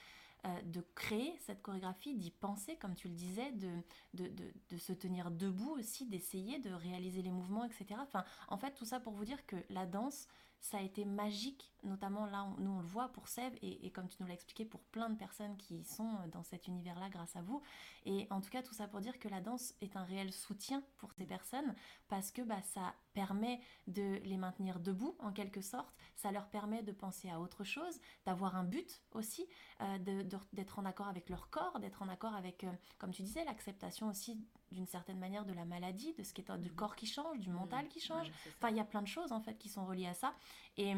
euh, 0.46 0.62
de 0.64 0.86
créer 0.94 1.36
cette 1.40 1.62
chorégraphie, 1.62 2.14
d'y 2.14 2.30
penser, 2.30 2.76
comme 2.76 2.94
tu 2.94 3.08
le 3.08 3.16
disais, 3.16 3.52
de, 3.54 3.72
de, 4.14 4.32
de, 4.70 4.78
se 4.78 4.94
tenir 4.94 5.32
debout 5.32 5.72
aussi, 5.72 6.06
d'essayer 6.06 6.60
de 6.60 6.72
réaliser 6.72 7.22
les 7.22 7.32
mouvements, 7.32 7.66
etc. 7.66 8.00
Enfin, 8.00 8.24
en 8.50 8.58
fait, 8.58 8.72
tout 8.74 8.86
ça 8.86 9.00
pour 9.00 9.14
vous 9.14 9.26
dire 9.26 9.46
que 9.48 9.56
la 9.70 9.86
danse, 9.86 10.28
ça 10.62 10.78
a 10.78 10.82
été 10.82 11.06
magique, 11.06 11.72
notamment 11.84 12.26
là, 12.26 12.48
nous 12.58 12.72
on 12.72 12.80
le 12.80 12.88
voit 12.88 13.10
pour 13.10 13.28
Sève 13.28 13.54
et, 13.62 13.92
comme 13.92 14.08
tu 14.08 14.18
nous 14.20 14.28
l'as 14.28 14.34
expliqué 14.34 14.66
pour 14.66 14.82
plein 14.82 15.10
de 15.10 15.18
personnes 15.18 15.56
qui 15.58 15.84
sont 15.84 16.18
dans 16.32 16.44
cet 16.44 16.68
univers-là 16.68 17.10
grâce 17.10 17.36
à 17.36 17.42
vous. 17.42 17.62
Et 18.06 18.28
en 18.32 18.42
tout 18.42 18.50
cas, 18.50 18.64
tout 18.64 18.74
ça 18.74 18.88
pour 18.88 19.00
dire 19.00 19.20
que 19.20 19.28
la 19.28 19.42
danse 19.42 19.74
est 19.82 19.96
un 19.96 20.04
réel 20.04 20.34
soutien 20.34 20.84
pour 20.98 21.12
ces 21.14 21.26
personnes 21.26 21.76
parce 22.08 22.32
que 22.32 22.42
bah, 22.42 22.62
ça 22.64 22.96
permet 23.14 23.60
de 23.88 24.20
les 24.24 24.38
maintenir 24.38 24.80
debout 24.80 25.16
en 25.20 25.32
quelque 25.32 25.62
sorte, 25.62 25.94
ça 26.16 26.32
leur 26.32 26.50
permet 26.50 26.84
de 26.84 26.92
penser 26.92 27.30
à 27.30 27.40
autre 27.40 27.64
chose, 27.64 28.00
d'avoir 28.26 28.56
un 28.56 28.64
but 28.64 29.02
aussi, 29.12 29.48
euh, 29.82 30.24
d'être 30.54 30.80
en 30.80 30.86
accord 30.86 31.08
avec 31.08 31.30
leur 31.30 31.50
corps, 31.50 31.80
d'être 31.80 32.02
en 32.02 32.10
accord 32.10 32.36
avec, 32.36 32.64
euh, 32.64 32.72
comme 32.98 33.12
tu 33.12 33.22
disais, 33.22 33.46
l'acceptation 33.46 34.08
aussi 34.08 34.40
d'une 34.72 34.88
certaine 34.88 35.20
manière 35.20 35.46
de 35.46 35.54
la 35.54 35.66
maladie, 35.66 36.14
de 36.14 36.24
ce 36.24 36.34
qui 36.34 36.42
est 36.42 36.58
du 36.58 36.70
mhm. 36.70 36.76
corps 36.76 36.96
qui 36.96 37.06
change, 37.06 37.40
du 37.40 37.50
mental 37.50 37.86
mhm. 37.86 37.90
qui 37.90 38.00
change. 38.00 38.32
enfin, 38.58 38.70
il 38.70 38.78
y 38.78 38.80
a 38.80 38.86
plein 38.86 39.02
de 39.02 39.08
choses 39.08 39.32
en 39.32 39.42
fait 39.42 39.58
qui 39.58 39.70
sont 39.70 39.86
reliées 39.86 40.08
à 40.08 40.14
ça. 40.14 40.34
Et, 40.78 40.94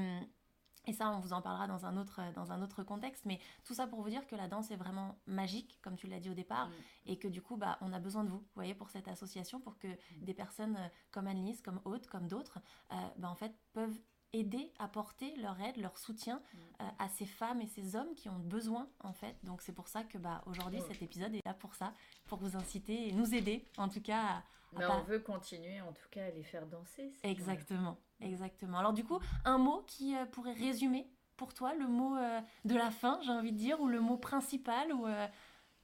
et 0.88 0.94
ça, 0.94 1.12
on 1.12 1.20
vous 1.20 1.34
en 1.34 1.42
parlera 1.42 1.68
dans 1.68 1.86
un, 1.86 1.98
autre, 1.98 2.22
dans 2.34 2.52
un 2.52 2.62
autre 2.62 2.82
contexte. 2.82 3.26
Mais 3.26 3.40
tout 3.66 3.74
ça 3.74 3.88
pour 3.88 4.02
vous 4.02 4.10
dire 4.10 4.26
que 4.26 4.36
la 4.36 4.48
danse 4.48 4.72
est 4.72 4.78
vraiment 4.78 5.20
magique, 5.26 5.78
comme 5.82 5.98
tu 5.98 6.08
l'as 6.08 6.20
dit 6.20 6.30
au 6.30 6.34
départ, 6.34 6.70
mhm. 6.70 6.76
et 7.08 7.20
que 7.20 7.28
du 7.28 7.42
coup, 7.42 7.58
bah, 7.58 7.78
on 7.82 7.92
a 7.94 8.00
besoin 8.00 8.24
de 8.24 8.30
vous, 8.30 8.40
vous 8.40 8.52
voyez, 8.56 8.74
pour 8.74 8.90
cette 8.90 9.08
association, 9.08 9.60
pour 9.60 9.78
que 9.78 9.88
des 10.22 10.34
personnes 10.34 10.78
euh, 10.78 10.88
comme 11.12 11.28
Annelise, 11.28 11.62
comme 11.62 11.82
Aude, 11.84 12.08
comme 12.08 12.28
d'autres, 12.28 12.60
euh, 12.94 12.96
bah, 13.18 13.30
en 13.30 13.36
fait, 13.36 13.54
peuvent 13.74 14.00
aider, 14.34 14.72
apporter 14.80 15.36
leur 15.38 15.60
aide, 15.62 15.78
leur 15.78 15.98
soutien 15.98 16.38
mm. 16.38 16.58
euh, 16.82 16.86
à 17.00 17.10
ces 17.10 17.26
femmes 17.26 17.62
et 17.62 17.68
ces 17.68 17.96
hommes 17.96 18.14
qui 18.16 18.30
ont 18.30 18.40
besoin 18.40 18.90
en 19.00 19.14
fait. 19.14 19.36
Donc 19.44 19.62
c'est 19.62 19.74
pour 19.74 19.88
ça 19.88 20.04
que 20.04 20.18
bah, 20.18 20.44
aujourd'hui 20.46 20.82
cet 20.88 21.02
épisode 21.02 21.34
est 21.34 21.46
là 21.46 21.54
pour 21.54 21.76
ça, 21.76 21.94
pour 22.26 22.40
vous 22.40 22.56
inciter 22.56 23.08
et 23.08 23.12
nous 23.12 23.34
aider 23.34 23.66
en 23.78 23.90
tout 23.90 24.02
cas. 24.02 24.24
À, 24.24 24.44
Mais 24.78 24.86
on 24.86 25.04
veut 25.04 25.20
continuer 25.20 25.82
en 25.82 25.94
tout 25.94 26.08
cas 26.12 26.26
à 26.26 26.32
les 26.32 26.44
faire 26.44 26.68
danser. 26.68 27.14
Exactement, 27.24 27.98
exactement. 28.22 28.80
Alors 28.80 28.94
du 28.94 29.04
coup, 29.04 29.20
un 29.46 29.58
mot 29.58 29.84
qui 29.88 30.16
euh, 30.16 30.26
pourrait 30.26 30.54
résumer 30.54 31.10
pour 31.38 31.54
toi 31.54 31.74
le 31.76 31.88
mot 31.88 32.18
euh, 32.18 32.42
de 32.66 32.76
la 32.76 32.92
fin, 32.92 33.20
j'ai 33.24 33.32
envie 33.32 33.52
de 33.52 33.58
dire, 33.58 33.80
ou 33.80 33.88
le 33.88 34.02
mot 34.02 34.18
principal, 34.18 34.92
ou 34.92 35.06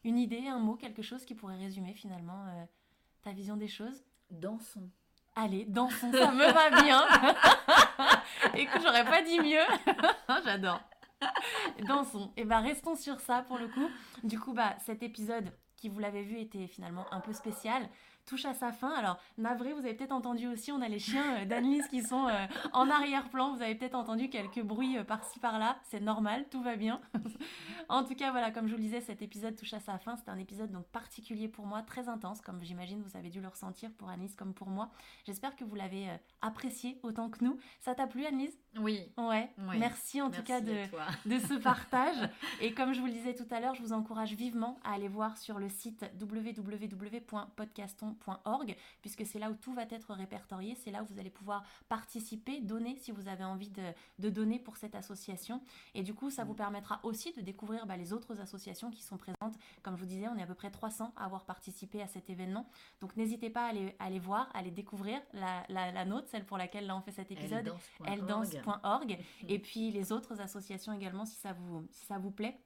une 0.04 0.18
idée, 0.18 0.48
un 0.48 0.58
mot, 0.58 0.76
quelque 0.76 1.04
chose 1.04 1.26
qui 1.26 1.36
pourrait 1.36 1.58
résumer 1.58 1.94
finalement 1.94 2.68
ta 3.22 3.32
vision 3.32 3.56
des 3.56 3.68
choses? 3.68 4.04
Dansons. 4.32 4.90
Allez, 5.36 5.66
dansons, 5.66 6.12
ça 6.12 6.32
me 6.32 6.52
va 6.52 6.82
bien. 6.82 7.06
Écoute, 8.56 8.82
j'aurais 8.84 9.06
pas 9.06 9.22
dit 9.24 9.40
mieux. 9.40 9.66
J'adore. 10.46 10.80
Dansons. 11.88 12.32
Et 12.38 12.42
eh 12.42 12.46
bah 12.46 12.62
ben, 12.62 12.68
restons 12.68 12.96
sur 12.96 13.20
ça 13.20 13.44
pour 13.48 13.58
le 13.58 13.68
coup. 13.68 13.90
Du 14.24 14.40
coup, 14.40 14.54
bah 14.54 14.76
cet 14.86 15.02
épisode 15.02 15.52
qui 15.76 15.90
vous 15.90 16.00
l'avez 16.00 16.22
vu 16.22 16.40
était 16.40 16.68
finalement 16.68 17.06
un 17.12 17.20
peu 17.20 17.34
spécial 17.34 17.90
touche 18.26 18.46
à 18.46 18.54
sa 18.54 18.72
fin. 18.72 18.92
Alors, 18.92 19.20
navré, 19.38 19.74
vous 19.74 19.80
avez 19.80 19.94
peut-être 19.94 20.12
entendu 20.12 20.48
aussi, 20.48 20.72
on 20.72 20.82
a 20.82 20.88
les 20.88 21.00
chiens 21.00 21.38
euh, 21.38 21.46
d'Annelise 21.46 21.88
qui 21.88 22.02
sont 22.02 22.28
euh, 22.28 22.46
en 22.74 22.90
arrière-plan. 22.90 23.56
Vous 23.56 23.62
avez 23.62 23.76
peut-être 23.76 23.96
entendu 23.96 24.30
quelques 24.30 24.62
bruits 24.62 24.98
euh, 24.98 25.04
par-ci 25.04 25.40
par-là. 25.40 25.78
C'est 25.84 26.00
normal, 26.00 26.46
tout 26.50 26.62
va 26.62 26.76
bien. 26.76 27.02
en 27.90 28.04
tout 28.04 28.16
cas, 28.16 28.32
voilà, 28.32 28.52
comme 28.52 28.68
je 28.68 28.72
vous 28.72 28.78
le 28.78 28.84
disais, 28.84 29.02
cet 29.02 29.22
épisode 29.22 29.56
touche 29.56 29.74
à 29.74 29.80
sa 29.80 29.98
fin. 29.98 30.16
C'est 30.16 30.30
un 30.30 30.38
épisode 30.38 30.72
donc 30.72 30.86
particulier 30.88 31.48
pour 31.48 31.66
moi, 31.66 31.82
très 31.82 32.10
intense, 32.10 32.42
comme 32.42 32.64
j'imagine 32.64 33.02
vous 33.02 33.18
avez 33.18 33.30
dû 33.30 33.42
le 33.42 33.48
ressentir 33.48 33.92
pour 33.92 34.10
Annelise 34.10 34.36
comme 34.36 34.54
pour 34.54 34.70
moi. 34.70 34.90
J'espère 35.26 35.56
que 35.56 35.64
vous 35.64 35.76
l'avez 35.76 36.08
apprécié 36.42 37.00
autant 37.04 37.30
que 37.30 37.44
nous. 37.44 37.58
Ça 37.80 37.96
t'a 37.96 38.08
plu, 38.08 38.26
Annelise? 38.26 38.58
Oui. 38.78 39.02
Ouais. 39.18 39.50
Merci 39.78 40.22
en 40.22 40.30
tout 40.30 40.44
cas 40.44 40.62
de, 40.62 40.74
de 41.26 41.40
ce 41.40 41.56
partage. 41.56 42.30
Et 42.62 42.74
comme 42.74 42.94
je 42.94 43.00
vous 43.00 43.06
le 43.08 43.12
disais 43.12 43.36
tout 43.36 43.48
à 43.52 43.60
l'heure, 43.60 43.76
je 43.76 43.82
vous 43.82 43.94
encourage 43.94 44.34
vivement 44.34 44.80
à 44.84 44.94
aller 44.94 45.08
voir 45.08 45.38
sur 45.38 45.60
le 45.60 45.70
site 45.70 46.06
www.podcaston 46.20 48.13
puisque 49.02 49.26
c'est 49.26 49.40
là 49.40 49.50
où 49.50 49.56
tout 49.56 49.74
va 49.74 49.84
être 49.84 50.14
répertorié, 50.14 50.76
c'est 50.76 50.92
là 50.92 51.04
où 51.04 51.06
vous 51.06 51.20
allez 51.20 51.30
pouvoir 51.30 51.64
participer, 51.90 52.62
donner 52.62 52.96
si 52.98 53.12
vous 53.12 53.28
avez 53.28 53.44
envie 53.44 53.70
de, 53.70 54.30
donner 54.30 54.60
pour 54.60 54.78
cette 54.78 54.96
association. 54.96 55.62
Et 55.94 56.04
du 56.04 56.14
coup, 56.14 56.30
ça 56.30 56.44
vous 56.44 56.54
permettra 56.54 57.00
aussi 57.04 57.34
de 57.34 57.42
découvrir 57.42 57.86
bah, 57.86 57.98
les 57.98 58.14
autres 58.14 58.40
associations 58.40 58.92
qui 58.92 59.04
sont 59.04 59.18
présentes. 59.18 59.58
Comme 59.82 59.96
je 59.96 60.02
vous 60.02 60.08
disais, 60.08 60.28
on 60.28 60.38
est 60.38 60.44
à 60.44 60.48
peu 60.48 60.56
près 60.56 60.72
300 60.72 61.14
à 61.16 61.26
avoir 61.26 61.46
participé 61.46 62.02
à 62.02 62.08
cet 62.08 62.30
événement. 62.30 62.70
Donc 63.02 63.16
n'hésitez 63.16 63.50
pas 63.50 63.66
à 63.66 63.70
aller, 63.70 63.96
à 64.00 64.06
aller 64.06 64.20
voir, 64.20 64.50
à 64.54 64.60
aller 64.60 64.72
découvrir 64.72 65.22
la, 65.34 65.66
la, 65.70 66.06
nôtre, 66.06 66.28
celle 66.30 66.46
pour 66.46 66.58
laquelle 66.58 66.86
là 66.86 66.96
on 66.96 67.02
fait 67.02 67.12
cet 67.12 67.32
épisode, 67.32 67.74
elledance.org. 68.06 69.20
et 69.48 69.60
puis 69.60 69.92
les 69.92 70.12
autres 70.12 70.40
associations 70.42 70.94
également 70.94 71.26
si 71.26 71.36
ça 71.36 71.54
vous, 71.54 71.86
si 71.92 72.06
ça 72.06 72.18
vous 72.18 72.32
plaît. 72.32 72.58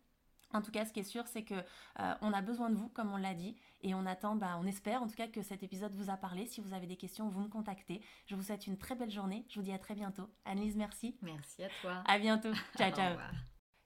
En 0.54 0.62
tout 0.62 0.72
cas, 0.72 0.86
ce 0.86 0.94
qui 0.94 1.02
est 1.02 1.04
sûr, 1.04 1.28
c'est 1.28 1.44
que 1.44 1.56
euh, 1.56 2.14
on 2.22 2.32
a 2.32 2.42
besoin 2.42 2.70
de 2.70 2.76
vous, 2.76 2.90
comme 2.90 3.12
on 3.12 3.18
l'a 3.18 3.34
dit, 3.34 3.58
et 3.82 3.94
on 3.94 4.06
attend, 4.06 4.36
bah, 4.36 4.58
on 4.60 4.66
espère 4.66 5.02
en 5.02 5.08
tout 5.08 5.16
cas 5.16 5.28
que 5.28 5.42
cet 5.42 5.64
épisode 5.64 5.94
vous 5.94 6.10
a 6.10 6.18
parlé. 6.18 6.46
Si 6.46 6.62
vous 6.62 6.74
avez 6.74 6.88
des 6.88 6.96
questions, 6.96 7.30
vous 7.30 7.42
me 7.42 7.50
contactez. 7.50 8.02
Je 8.26 8.36
vous 8.36 8.44
souhaite 8.44 8.68
une 8.68 8.78
très 8.78 8.96
belle 8.96 9.12
journée. 9.12 9.46
Je 9.50 9.60
vous 9.60 9.66
dis 9.66 9.74
à 9.74 9.80
très 9.80 9.96
bientôt. 9.96 10.30
Annelise, 10.46 10.78
merci. 10.78 11.18
Merci 11.22 11.64
à 11.64 11.70
toi. 11.82 12.04
À 12.06 12.18
bientôt. 12.18 12.54
Ciao, 12.78 12.92
ciao. 12.92 13.18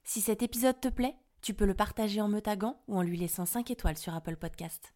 Si 0.04 0.20
cet 0.20 0.42
épisode 0.42 0.80
te 0.80 0.88
plaît, 0.88 1.16
tu 1.42 1.54
peux 1.54 1.66
le 1.66 1.74
partager 1.74 2.20
en 2.20 2.28
me 2.28 2.40
taguant 2.40 2.80
ou 2.86 2.96
en 2.96 3.02
lui 3.02 3.16
laissant 3.16 3.46
5 3.46 3.70
étoiles 3.70 3.98
sur 3.98 4.14
Apple 4.14 4.36
Podcast. 4.36 4.94